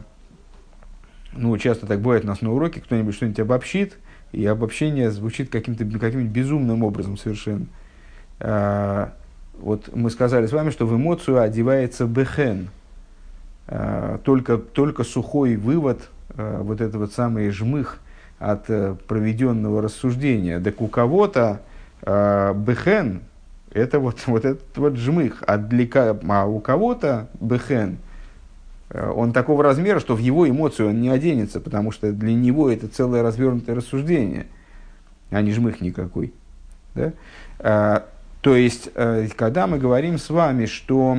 [1.33, 3.97] ну, часто так бывает у нас на уроке, кто-нибудь что-нибудь обобщит,
[4.33, 7.67] и обобщение звучит каким-то каким безумным образом совершенно.
[8.39, 9.15] А,
[9.59, 12.69] вот мы сказали с вами, что в эмоцию одевается бехен.
[13.67, 17.99] А, только, только сухой вывод, вот это вот самый жмых
[18.41, 20.59] от а, проведенного рассуждения.
[20.59, 21.61] Так у кого-то
[22.03, 23.21] а, бехен–
[23.73, 25.87] это вот, вот этот вот жмых, а, для,
[26.29, 27.99] а у кого-то бехен–
[28.91, 32.71] Э, он такого размера, что в его эмоцию он не оденется, потому что для него
[32.71, 34.47] это целое развернутое рассуждение,
[35.31, 36.33] а не жмых никакой.
[36.95, 37.13] Да?
[37.59, 38.07] А,
[38.41, 41.19] то есть, э, когда мы говорим с вами, что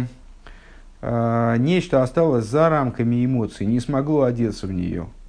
[1.01, 5.07] а, нечто осталось за рамками эмоций, не смогло одеться в нее–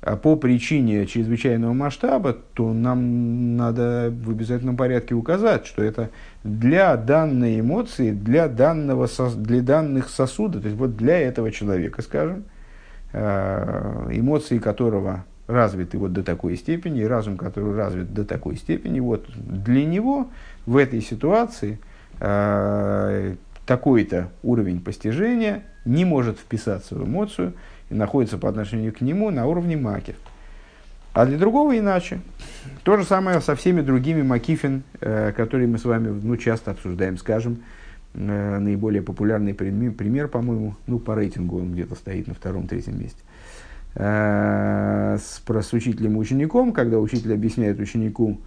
[0.00, 6.10] по причине чрезвычайного масштаба, то нам надо в обязательном порядке указать, что это
[6.44, 12.44] для данной эмоции, для, данного, для данных сосудов, то есть вот для этого человека, скажем,
[13.12, 19.00] э, эмоции которого развиты вот до такой степени, и разум, который развит до такой степени,
[19.00, 20.28] вот для него
[20.66, 21.80] в этой ситуации
[22.20, 23.34] э,
[23.66, 27.54] такой-то уровень постижения не может вписаться в эмоцию,
[27.90, 30.14] и находится по отношению к нему на уровне маки.
[31.12, 32.20] А для другого иначе.
[32.84, 37.16] То же самое со всеми другими макифин, э, которые мы с вами ну, часто обсуждаем.
[37.18, 37.64] Скажем,
[38.14, 43.20] э, наиболее популярный пример, по-моему, ну, по рейтингу он где-то стоит на втором-третьем месте.
[43.94, 48.38] Э, с, про, с учителем и учеником, когда учитель объясняет ученику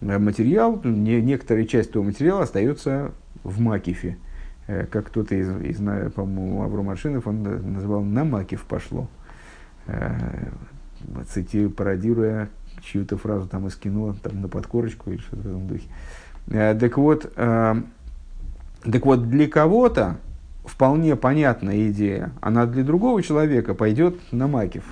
[0.00, 4.18] материал, не, некоторая часть этого материала остается в макифе.
[4.68, 5.78] Э, как кто-то из, из
[6.12, 9.08] по-моему, Авром Аршинов, он называл «на Макив пошло»,
[9.86, 10.50] э,
[11.32, 12.50] цитирую, пародируя
[12.82, 15.88] чью-то фразу там из кино, там на подкорочку или что-то в этом духе.
[16.48, 20.18] Э, так вот, так вот, для кого-то
[20.64, 24.84] вполне понятная идея, она для другого человека пойдет на Макив.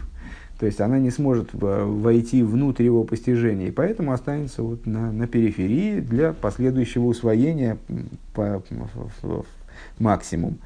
[0.58, 5.26] То есть она не сможет войти внутрь его постижения, и поэтому останется вот на, на
[5.26, 7.76] периферии для последующего усвоения
[8.32, 8.62] по,
[9.20, 9.44] в,
[9.98, 10.58] максимум,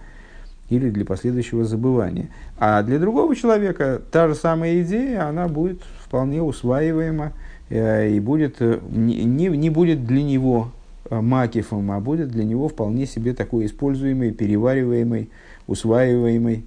[0.69, 2.29] или для последующего забывания.
[2.59, 7.33] А для другого человека та же самая идея, она будет вполне усваиваема
[7.69, 10.73] э, и будет, э, не, не будет для него
[11.09, 15.31] э, макифом, а будет для него вполне себе такой используемой, перевариваемой,
[15.67, 16.65] усваиваемой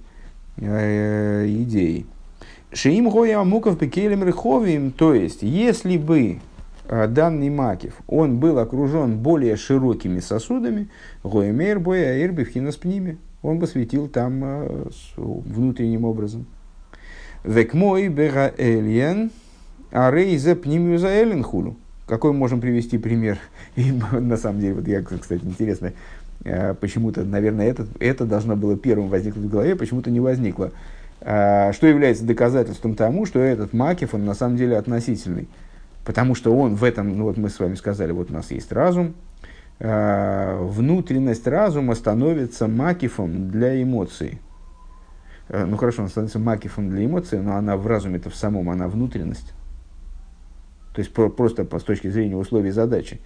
[0.58, 2.06] э, идеей.
[2.72, 6.40] Шиим гоя муков пекелем реховим, то есть, если бы
[6.88, 10.88] данный макив, он был окружен более широкими сосудами,
[11.22, 16.46] гоемер боя эрбивхина с пними, он бы светил там э, внутренним образом.
[17.44, 19.30] Век мой бера эльен,
[19.92, 21.76] а рейзе пнимюза элен хулу.
[22.06, 23.38] Какой можем привести пример?
[23.76, 25.92] И, на самом деле, вот я, кстати, интересно,
[26.44, 30.72] э, почему-то, наверное, это, это должно было первым возникнуть в голове, почему-то не возникло.
[31.20, 35.48] Что является доказательством тому, что этот Макев, он на самом деле относительный.
[36.04, 38.72] Потому что он в этом, ну вот мы с вами сказали, вот у нас есть
[38.72, 39.14] разум,
[39.78, 44.40] э, внутренность разума становится макифом для эмоций.
[45.48, 49.52] Ну хорошо, он становится макифом для эмоций, но она в разуме-то в самом, она внутренность.
[50.94, 53.20] То есть про, просто по, с точки зрения условий задачи.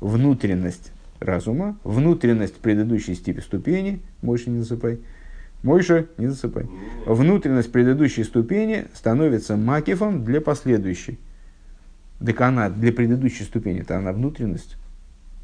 [0.00, 5.00] Внутренность разума, внутренность предыдущей степи ступени, Мойша не засыпай,
[5.62, 6.66] Мойша не засыпай,
[7.04, 11.18] внутренность предыдущей ступени становится макифом для последующей.
[12.24, 14.76] Так она для предыдущей ступени, это она внутренность.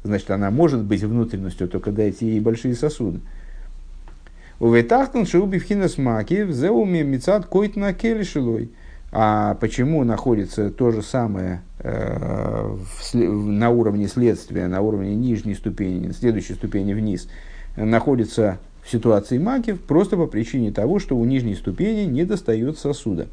[0.03, 3.19] Значит, она может быть внутренностью, только дайте ей большие сосуды.
[4.59, 8.71] У Ветахтан Шиубивхинас Макив, Зеуми Мицат Койтна Келишилой.
[9.11, 12.75] А почему находится то же самое э,
[13.11, 17.29] в, на уровне следствия, на уровне нижней ступени, следующей ступени вниз,
[17.77, 23.27] находится в ситуации макив просто по причине того, что у нижней ступени не достает сосуда.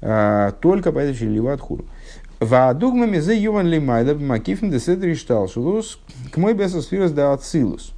[0.00, 1.84] А, только по этой ливат хуру.
[2.40, 7.92] Ваадугмами за юван лимайда макифн де седри шталшулус к мой бесосфирос да ацилус.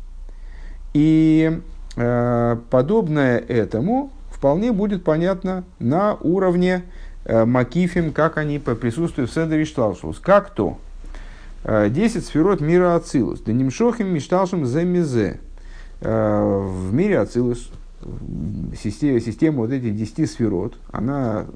[0.94, 1.60] И
[1.96, 6.84] э, подобное этому вполне будет понятно на уровне
[7.26, 10.18] э, Макифим, как они присутствуют в Седере Шталшус.
[10.18, 10.78] Как то?
[11.62, 13.40] Э, десять сферот мира Ацилус.
[13.40, 15.40] Да немшохим мишталшим за мизе.
[16.00, 17.70] Э, в мире Ацилус
[18.76, 21.46] система, система вот этих десяти сферот, она,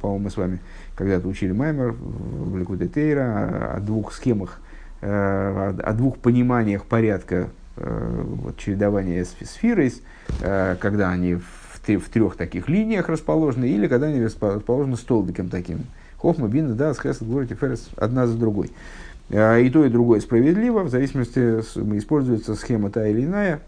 [0.00, 0.60] по-моему, мы с вами
[0.94, 4.60] когда-то учили Маймер в Ликуде Тейра о двух схемах,
[5.00, 9.92] о двух пониманиях порядка вот, чередования сферы,
[10.40, 15.80] когда они в в трех таких линиях расположены, или когда они расположены столбиком таким.
[16.16, 18.70] Хохма, Бина, да, Хесед, Глория, Тиферес, одна за другой.
[19.30, 21.40] И то, и другое справедливо, в зависимости,
[21.98, 23.60] используется схема та или иная,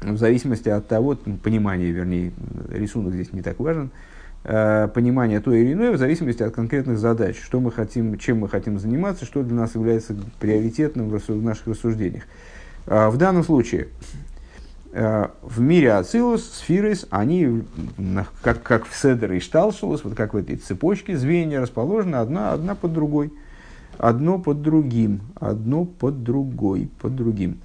[0.00, 2.32] в зависимости от того, понимания, вернее,
[2.68, 3.90] рисунок здесь не так важен,
[4.44, 8.48] а, понимание то или иное в зависимости от конкретных задач, что мы хотим, чем мы
[8.48, 12.24] хотим заниматься, что для нас является приоритетным в наших рассуждениях.
[12.86, 13.88] А, в данном случае
[14.96, 17.64] Э, в мире Ацилус, сфирис, они,
[18.42, 22.76] как, как в Седер и Шталшулус, вот как в этой цепочке звенья расположены одна, одна
[22.76, 23.32] под другой.
[23.98, 27.58] Одно под другим, одно под другой, под другим.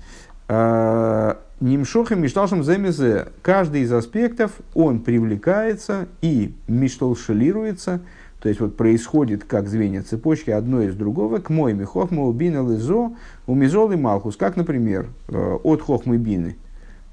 [1.60, 3.28] Э, Нимшохим мишталшим земезе.
[3.42, 8.02] Каждый из аспектов, он привлекается и мишталшалируется,
[8.42, 13.12] то есть вот происходит как звенья цепочки одно из другого, к мой михохма убина лизо,
[13.48, 16.56] у мизол и малхус, как, например, э, от хохмы бины–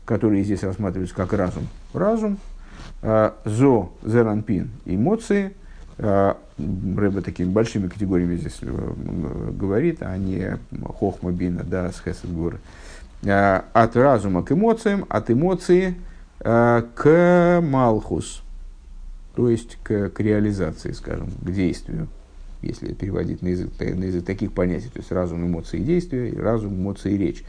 [0.07, 1.69] которые здесь рассматриваются как разум.
[1.93, 2.39] Разум,
[3.03, 5.53] а, зо, зеранпин, эмоции.
[5.99, 8.93] А, Рэба такими большими категориями здесь э,
[9.53, 12.31] говорит, а не хохма бина, да, с хесед
[13.29, 15.97] От разума к эмоциям, от эмоции
[16.39, 18.43] к малхус,
[19.35, 22.09] то есть к, к реализации, скажем, к действию,
[22.63, 27.13] если переводить на язык, на язык таких понятий, то есть разум, эмоции, действия, разум, эмоции,
[27.13, 27.45] и речь.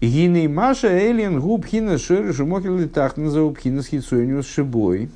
[0.00, 5.10] Гиней Маша Элин губ хина шеры шумокер тахтна за убхина с шибой.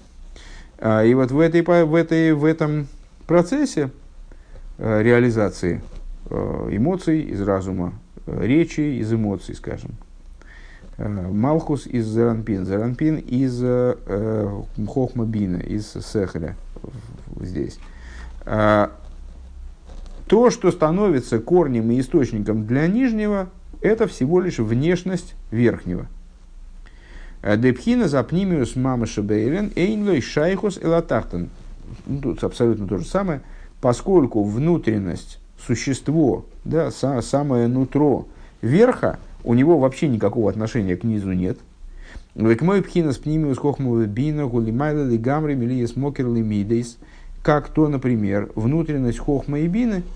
[0.78, 2.86] А, и вот в, этой, в, этой, в этом
[3.26, 3.90] процессе
[4.76, 5.82] э, реализации
[6.28, 9.92] э, эмоций из разума, э, речи из эмоций, скажем.
[10.96, 16.56] Малхус из Заранпин, Заранпин из э, Хохмабина, из Сехля
[17.40, 17.78] здесь.
[20.26, 23.50] То, что становится корнем и источником для нижнего,
[23.80, 26.06] это всего лишь внешность верхнего.
[27.42, 31.50] Э, Депхина запнимиус мама шабейлен эйнлой шайхус элатахтан.
[32.06, 33.42] Ну, тут абсолютно то же самое.
[33.82, 38.26] Поскольку внутренность, существо, да, са, самое нутро
[38.62, 41.58] верха, у него вообще никакого отношения к низу нет.
[42.34, 46.98] Век мой пхина с пнимиус хохму бина гулимайла лигамри милиес мокер лимидейс.
[47.42, 50.02] Как то, например, внутренность хохма и бины–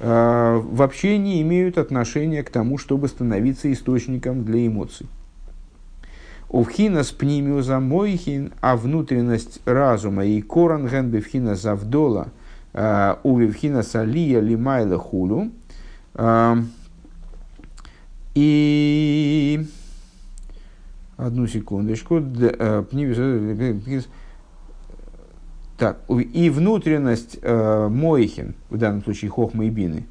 [0.00, 5.06] Э, вообще не имеют отношения к тому, чтобы становиться источником для эмоций.
[6.48, 12.28] Увхина с пнимиуза мойхин, а внутренность разума и коранген бевхина завдола,
[12.72, 15.50] э, увивхина салия лимайла хулу.
[16.14, 16.56] Э,
[18.34, 19.66] и
[21.16, 22.20] одну секундочку.
[22.20, 24.02] Пнимиуза
[25.80, 30.06] так, и внутренность э, Мойхин, в данном случае Хохма и Бины,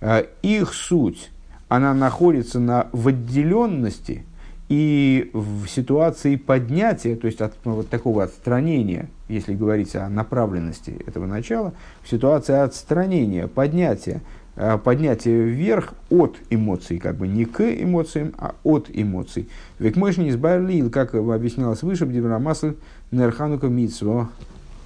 [0.00, 1.30] э, их суть,
[1.68, 4.24] она находится на, в отделенности
[4.70, 11.26] И в ситуации поднятия, то есть от вот такого отстранения, если говорить о направленности этого
[11.26, 11.72] начала,
[12.04, 14.20] в ситуации отстранения, поднятия,
[14.54, 19.48] э, поднятия вверх от эмоций, как бы не к эмоциям, а от эмоций.
[19.80, 22.74] Век мощный избавили, как объяснялось выше, Бдиврамасль,
[23.10, 24.30] Нерханука Митсво,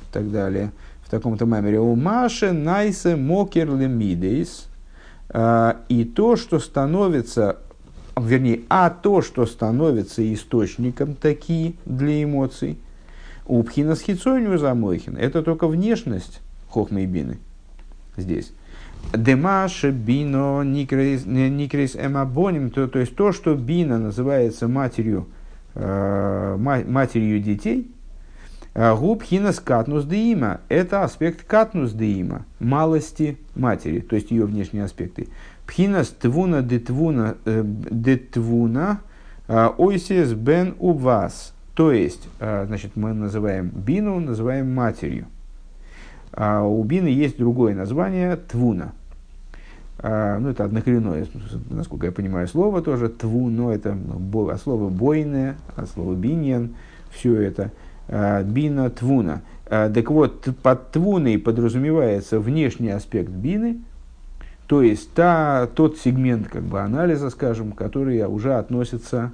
[0.08, 0.72] и так далее.
[1.04, 1.78] В таком-то мемере.
[1.78, 4.66] У Маши Найсе Мокер Лемидейс.
[5.28, 7.58] Э, и то, что становится
[8.16, 12.78] вернее, а то, что становится источником такие для эмоций,
[13.46, 17.38] у пхина схицонию замойхин, это только внешность хохмы и бины
[18.16, 18.52] здесь.
[19.12, 25.28] Демаше бино никрейс эмабоним, то, то есть то, что бина называется матерью,
[25.74, 27.90] э, матерью детей,
[28.72, 34.84] э, губ хинас катнус деима, это аспект катнус деима, малости матери, то есть ее внешние
[34.84, 35.28] аспекты.
[35.66, 39.00] Пхинас твуна детвуна, детвуна
[39.48, 41.54] э, ойсис бен у вас.
[41.74, 45.26] То есть, э, значит, мы называем бину, называем матерью.
[46.32, 48.92] А у бины есть другое название твуна.
[50.02, 51.26] Ну, это однокоренное,
[51.70, 53.08] насколько я понимаю, слово тоже.
[53.08, 53.96] Твуно– это
[54.50, 56.74] от слова бойное, от слова биньян.
[57.10, 57.70] Все это.
[58.08, 59.40] Бина, твуна.
[59.64, 63.78] Так вот, под твуной подразумевается внешний аспект бины–
[64.66, 69.32] то есть та, тот сегмент как бы, анализа, скажем, который уже относится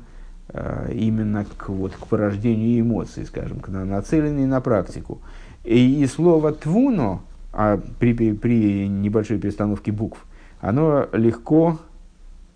[0.49, 5.21] э, именно к, вот, к порождению эмоций, скажем, к, нацеленный на практику.
[5.65, 7.23] И, и слово «твуно»
[7.53, 10.25] а при, при, при небольшой перестановке букв,
[10.61, 11.79] оно легко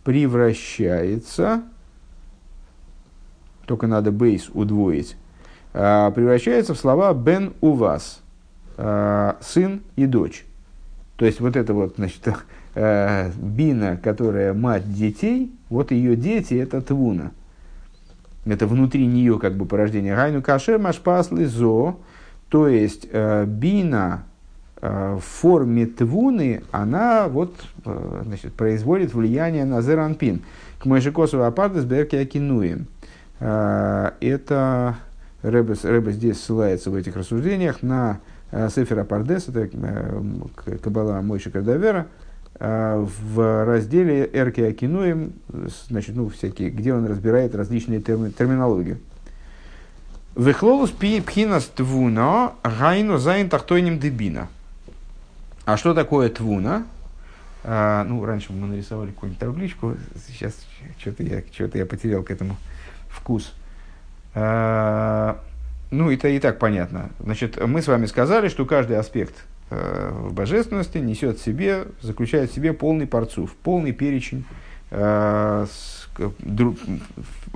[0.05, 1.63] превращается,
[3.67, 5.17] только надо бейс удвоить,
[5.73, 8.21] э, превращается в слова «бен у вас»,
[8.77, 10.45] э, «сын» и «дочь».
[11.17, 12.21] То есть вот это вот, значит,
[12.75, 17.33] э, Бина, которая мать детей, вот ее дети это Твуна.
[18.45, 20.15] Это внутри нее как бы порождение.
[20.15, 21.99] Гайну кашер машпасли зо,
[22.49, 24.25] то есть э, Бина
[24.81, 27.55] э, в форме Твуны, она вот,
[27.85, 30.43] значит, производит влияние на Зеранпин.
[30.79, 32.87] К Мэшикосову апартес берки акинуем.
[33.41, 34.97] Это
[35.43, 38.21] Рэбе, Рэбе здесь ссылается в этих рассуждениях на
[38.71, 39.69] Сефера Пардес, это
[40.83, 42.07] Кабала Мойши Кардавера,
[42.59, 45.33] в разделе Эрки Акинуем,
[45.89, 48.99] значит, ну, всякие, где он разбирает различные терми, терминологии.
[50.37, 54.49] וכללות בחינת תבונה היינו זיין תחתונים דבינה.
[55.65, 56.85] А что такое תבונה?
[57.65, 59.97] А, ну, раньше мы нарисовали какую-нибудь табличку,
[60.29, 60.55] сейчас
[60.99, 62.57] что-то я, что я потерял к этому
[63.09, 63.55] вкус.
[64.35, 65.41] А,
[65.91, 67.11] ну, это и так понятно.
[67.21, 69.35] Значит, мы с вами сказали, что каждый аспект
[69.71, 74.45] в божественности несет в себе, заключает в себе полный פרצוף, полный перечень
[74.91, 75.67] э,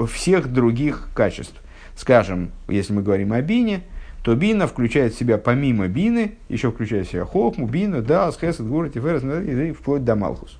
[0.06, 1.61] всех других качеств.
[1.96, 3.82] Скажем, если мы говорим о бине,
[4.22, 8.66] то бина включает в себя помимо бины, еще включает в себя хохму, бина, да, схесет,
[8.66, 10.59] гуры, тиферес, и вплоть до малхус.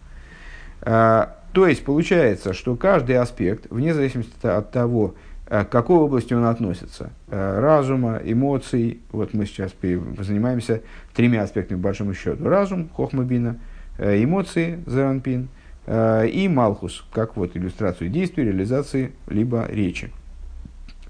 [0.83, 6.35] Э, то есть получается, что каждый аспект, вне зависимости от того, Э, к какой области
[6.35, 7.11] он относится?
[7.29, 9.01] Э, разума, эмоций.
[9.11, 9.73] Вот мы сейчас
[10.19, 10.83] занимаемся
[11.15, 12.45] тремя аспектами, по большому счету.
[12.47, 13.59] Разум, хохмабина,
[13.97, 15.49] э, эмоции, заранпин,
[15.91, 20.13] и малхус, как вот иллюстрацию действий, реализации, либо речи.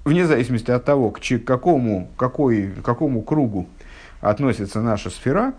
[0.04, 3.66] Вне зависимости от того, к какому, какой, к какому кругу
[4.20, 5.54] относится наша сфера,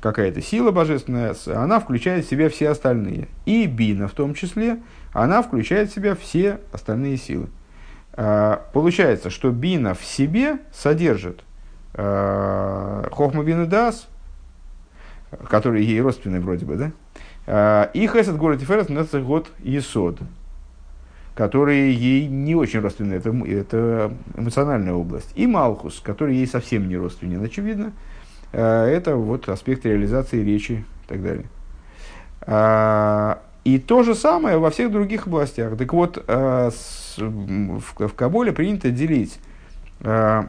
[0.00, 3.28] какая-то сила божественная, она включает в себя все остальные.
[3.46, 4.78] И бина в том числе,
[5.12, 7.48] она включает в себя все остальные силы.
[8.14, 11.42] А, получается, что бина в себе содержит
[11.94, 14.06] э, хохма бина дас,
[15.48, 16.92] который ей родственный вроде бы, да?
[17.46, 20.18] Э, и хесед город тиферес это год есод,
[21.34, 25.32] которые ей не очень родственны, это, это эмоциональная область.
[25.34, 27.92] И малхус, который ей совсем не родственен, очевидно.
[28.52, 31.46] Э, это вот аспект реализации речи и так далее.
[33.64, 35.76] И то же самое во всех других областях.
[35.76, 36.70] Так вот, э,
[37.16, 39.38] в Каболе принято делить,
[40.00, 40.42] э,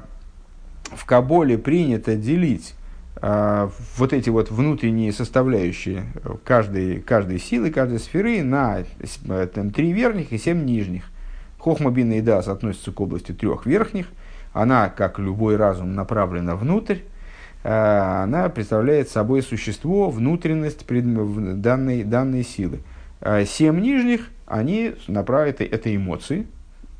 [0.83, 2.73] в Каболе принято делить
[3.21, 6.05] э, вот эти вот внутренние составляющие
[6.43, 8.79] каждой, каждой силы, каждой сферы на
[9.75, 11.03] три верхних и семь нижних.
[11.59, 14.07] Хохмабина и Дас относятся к области трех верхних.
[14.53, 16.97] Она, как любой разум, направлена внутрь.
[17.63, 22.79] Она представляет собой существо, внутренность данной, данной силы.
[23.25, 26.45] А семь нижних, они направят это эмоции,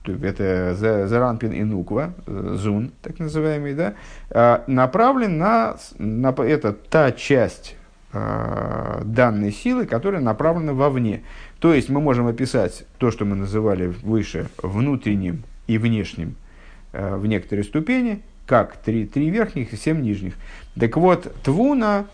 [0.06, 3.96] это Заранпин и Нуква, э, Зун, так называемый, да,
[4.30, 7.76] а, направлен на, на это та часть
[8.14, 11.24] а, данной силы, которая направлена вовне.
[11.60, 16.38] То есть мы можем описать то, что мы называли выше внутренним и внешним
[16.94, 20.36] э, в некоторой ступени, как три, три верхних и семь нижних.
[20.80, 22.06] Так вот, твуна,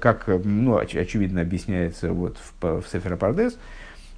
[0.00, 3.58] как ну, оч, очевидно объясняется вот в, в Сеферопардес,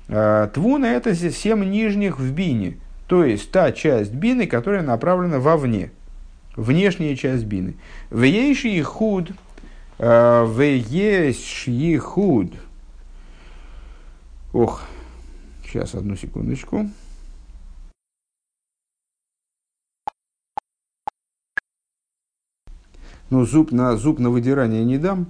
[0.08, 5.90] э, твуна это семь нижних в бине, то есть та часть бины, которая направлена вовне,
[6.56, 7.74] внешняя часть бины.
[8.10, 9.32] Вейший худ,
[9.98, 12.52] вейший худ,
[14.52, 14.82] Ох,
[15.64, 16.90] сейчас одну секундочку.
[23.30, 25.28] Ну, зуб на, зуб на выдирание не дам.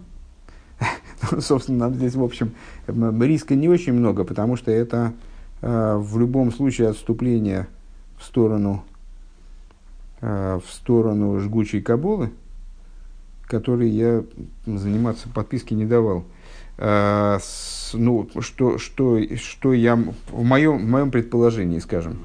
[1.40, 2.52] собственно, здесь, в общем,
[2.86, 5.12] риска не очень много, потому что это
[5.60, 7.66] э, в любом случае отступление
[8.18, 8.84] в сторону,
[10.20, 12.30] э, в сторону жгучей кабулы,
[13.46, 14.24] которой я
[14.66, 16.24] заниматься подписки не давал.
[16.78, 17.38] Э,
[17.92, 22.18] ну, что, что, что я в моем, в моем предположении, скажем,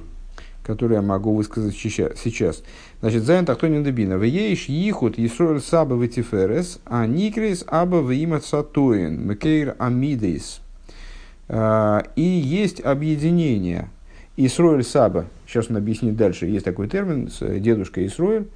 [0.63, 2.63] которое я могу высказать сейчас.
[3.05, 4.15] Значит, Зайн Тахтонин Дебина.
[4.15, 10.59] Вееш Ихут Исроэль Саба Ветиферес, а Никрис Аба Вима Сатуин, Мекейр Амидейс.
[11.47, 13.89] Э, и есть объединение
[14.37, 15.27] Исроэль Саба.
[15.45, 16.47] Сейчас он объяснит дальше.
[16.47, 17.29] Есть такой термин,
[17.61, 18.47] дедушка Исроэль.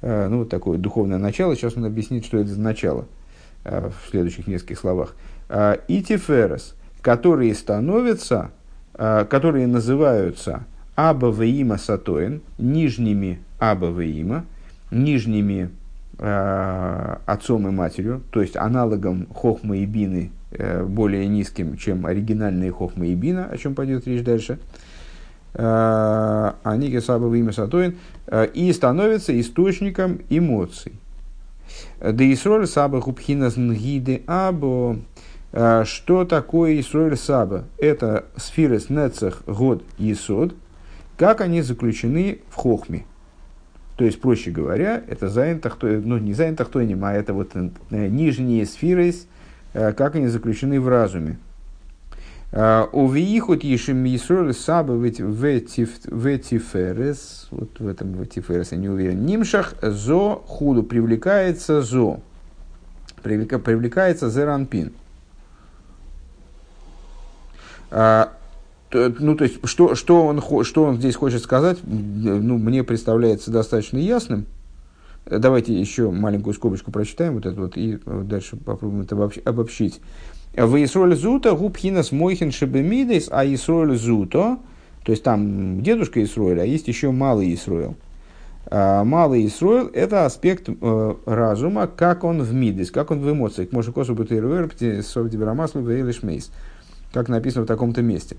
[0.00, 1.54] Э, ну, вот такое духовное начало.
[1.54, 3.04] Сейчас он объяснит, что это за начало
[3.62, 5.14] в следующих нескольких словах.
[5.50, 8.52] А, и Тиферес, которые становятся,
[8.94, 10.64] а, которые называются
[10.94, 14.44] Аба Веима Сатоин, нижними Аба Веима,
[14.90, 15.70] нижними
[16.18, 22.70] э, отцом и матерью, то есть аналогом Хохма и Бины, э, более низким, чем оригинальные
[22.72, 24.58] Хохма и Бина, о чем пойдет речь дальше.
[25.54, 30.92] Э, они Саба Веима Сатоин, э, и становятся источником эмоций.
[32.00, 34.96] Да и сроль Саба Хупхина Нгиды Або
[35.52, 37.64] а, что такое Исроэль Саба?
[37.78, 40.54] Это сферы Нецах Год Есод,
[41.16, 43.04] как они заключены в Хохме.
[43.96, 47.70] То есть, проще говоря, это Зайн Тахтойним, ну не Зайн Тахтойним, а это вот э,
[47.90, 49.14] нижние сферы,
[49.74, 51.38] э, как они заключены в разуме.
[52.54, 56.08] А, У виихут ешим Исроэль Саба ветиферес,
[57.50, 62.20] вот в этом ветиферес я не уверен, нимшах зо худу, привлекается зо,
[63.22, 64.92] привлекается зеранпин.
[68.94, 73.50] А, ну, то есть, что, что, он, что он здесь хочет сказать, ну, мне представляется
[73.50, 74.46] достаточно ясным.
[75.24, 80.00] Давайте еще маленькую скобочку прочитаем вот это вот, и дальше попробуем это обобщить.
[80.54, 84.58] В Исроль Зута губхинас мойхин шебемидейс, а Исроль Зуто,
[85.04, 87.94] то есть там дедушка Исроэль, а есть еще малый Исроэль.
[88.66, 93.72] А, малый Исроэль– это аспект э, разума, как он в мидес, как он в эмоциях.
[93.72, 94.70] Может, косу бутейруэр,
[95.02, 96.22] совдибрамаслу, вейлишмейс.
[96.22, 96.50] мейс
[97.12, 98.36] как написано в таком-то месте.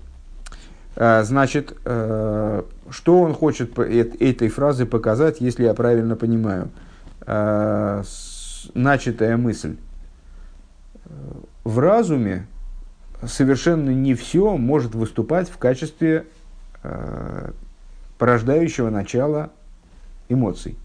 [0.96, 6.70] А, значит, э, что он хочет этой фразой показать, если я правильно понимаю?
[7.26, 8.02] А,
[8.74, 9.76] начатая мысль.
[11.64, 12.46] В разуме
[13.22, 16.26] совершенно не все может выступать в качестве
[16.82, 17.50] э,
[18.18, 19.50] порождающего начала
[20.28, 20.76] эмоций.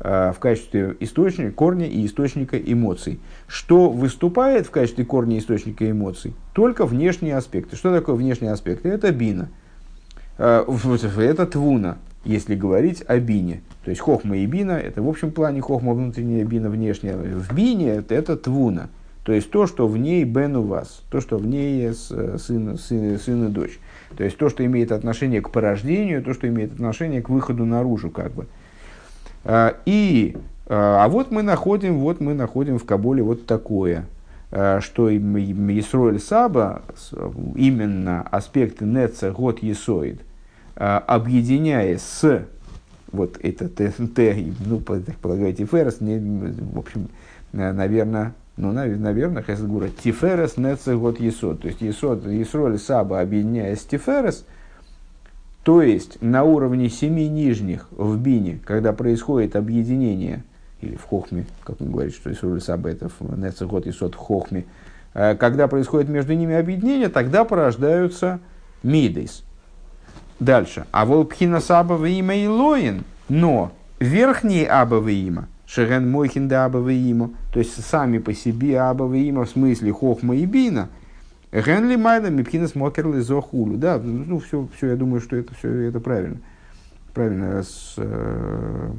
[0.00, 3.20] Э, в качестве источника, корня и источника эмоций.
[3.46, 6.34] Что выступает в качестве корня и источника эмоций?
[6.52, 7.76] Только внешние аспекты.
[7.76, 8.88] Что такое внешние аспекты?
[8.88, 9.48] Это бина.
[10.36, 10.64] Э,
[11.18, 13.62] это твуна, если говорить о бине.
[13.84, 17.16] То есть хохма и бина, это в общем плане хохма внутренняя, бина внешняя.
[17.16, 18.88] В бине это, это твуна.
[19.22, 22.78] То есть то, что в ней бен у вас, то, что в ней э, сын,
[22.78, 23.78] сын, сын и дочь.
[24.16, 28.10] То есть то, что имеет отношение к порождению, то, что имеет отношение к выходу наружу,
[28.10, 28.48] как бы.
[29.84, 30.36] И,
[30.66, 34.06] а, а вот мы находим, вот мы находим в Кабуле вот такое,
[34.50, 36.82] а, что Исроэль Саба,
[37.54, 40.20] именно аспекты Неца Год Есоид,
[40.74, 42.46] объединяя с
[43.12, 44.18] вот это ТНТ,
[44.66, 47.08] ну, полагаю, Тиферес, не, в общем,
[47.52, 51.62] наверное, ну, наверное, Хесгура, Тиферес, Неца, Год Есод.
[51.62, 54.44] То есть, Есод, Исроль Саба, объединяя с Тиферес,
[55.64, 60.44] то есть на уровне семи нижних в бине, когда происходит объединение,
[60.82, 64.18] или в хохме, как он говорит, что Исруль Саба это в Нецехот и Сот в
[64.18, 64.66] хохме,
[65.14, 68.40] э, когда происходит между ними объединение, тогда порождаются
[68.82, 69.42] мидейс.
[70.38, 70.84] Дальше.
[70.90, 77.30] А волпхина саба има и лоин, но верхние аба има, шеген мойхин да аба има,
[77.50, 80.90] то есть сами по себе аба има в смысле хохма и бина–
[81.54, 83.76] Генли майда мипхинас мокерли зохулю.
[83.76, 86.38] Да, ну все, все, я думаю, что это все это правильно.
[87.14, 88.90] Правильно, с, э,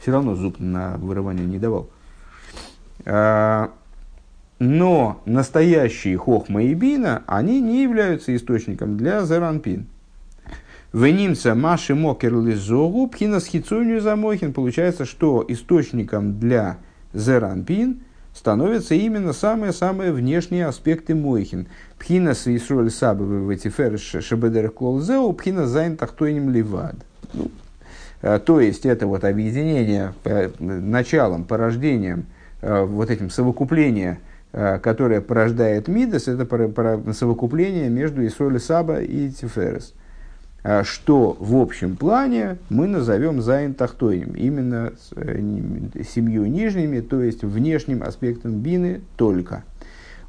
[0.00, 1.88] все равно зуб на вырывание не давал.
[3.06, 3.70] А,
[4.58, 9.86] но настоящие хохма и бина, они не являются источником для зеранпин.
[10.92, 14.52] Венимца маши мокер лизогу пхина схицунию замохин.
[14.52, 16.76] Получается, что источником для
[17.14, 18.00] зеранпин
[18.38, 21.66] становятся именно самые-самые внешние аспекты мойхин.
[21.98, 23.68] Пхина с Исроль Сабовы в эти
[23.98, 26.94] шабедер клолзеу, пхина зайн тахтойним ливад.
[27.34, 27.50] Ну,
[28.22, 32.26] э, то есть, это вот объединение э, началом, порождением,
[32.62, 34.20] э, вот этим совокупление,
[34.50, 36.46] которое порождает Мидас, это
[37.12, 39.92] совокупление между Исроль Саба и Тиферес.
[40.64, 45.40] А что в общем плане мы назовем Зайн Тахтоем, именно э,
[46.02, 49.62] семью нижними, то есть внешним аспектом бины только.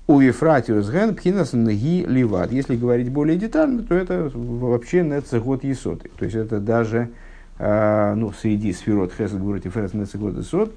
[0.05, 2.51] У Ефратиус Ген Пхинас Нги Ливат.
[2.51, 6.03] Если говорить более детально, то это вообще Нецегот Есот.
[6.17, 7.09] То есть это даже
[7.57, 10.75] э, ну, среди сферот Хесед Гуру Тиферес Нецегот Есот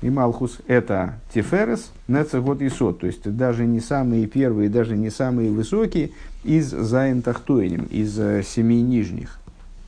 [0.00, 3.00] и Малхус это Тиферес Нецегот Есот.
[3.00, 6.10] То есть даже не самые первые, даже не самые высокие,
[6.44, 9.40] из Зайн Тахтойним, из э, семи нижних.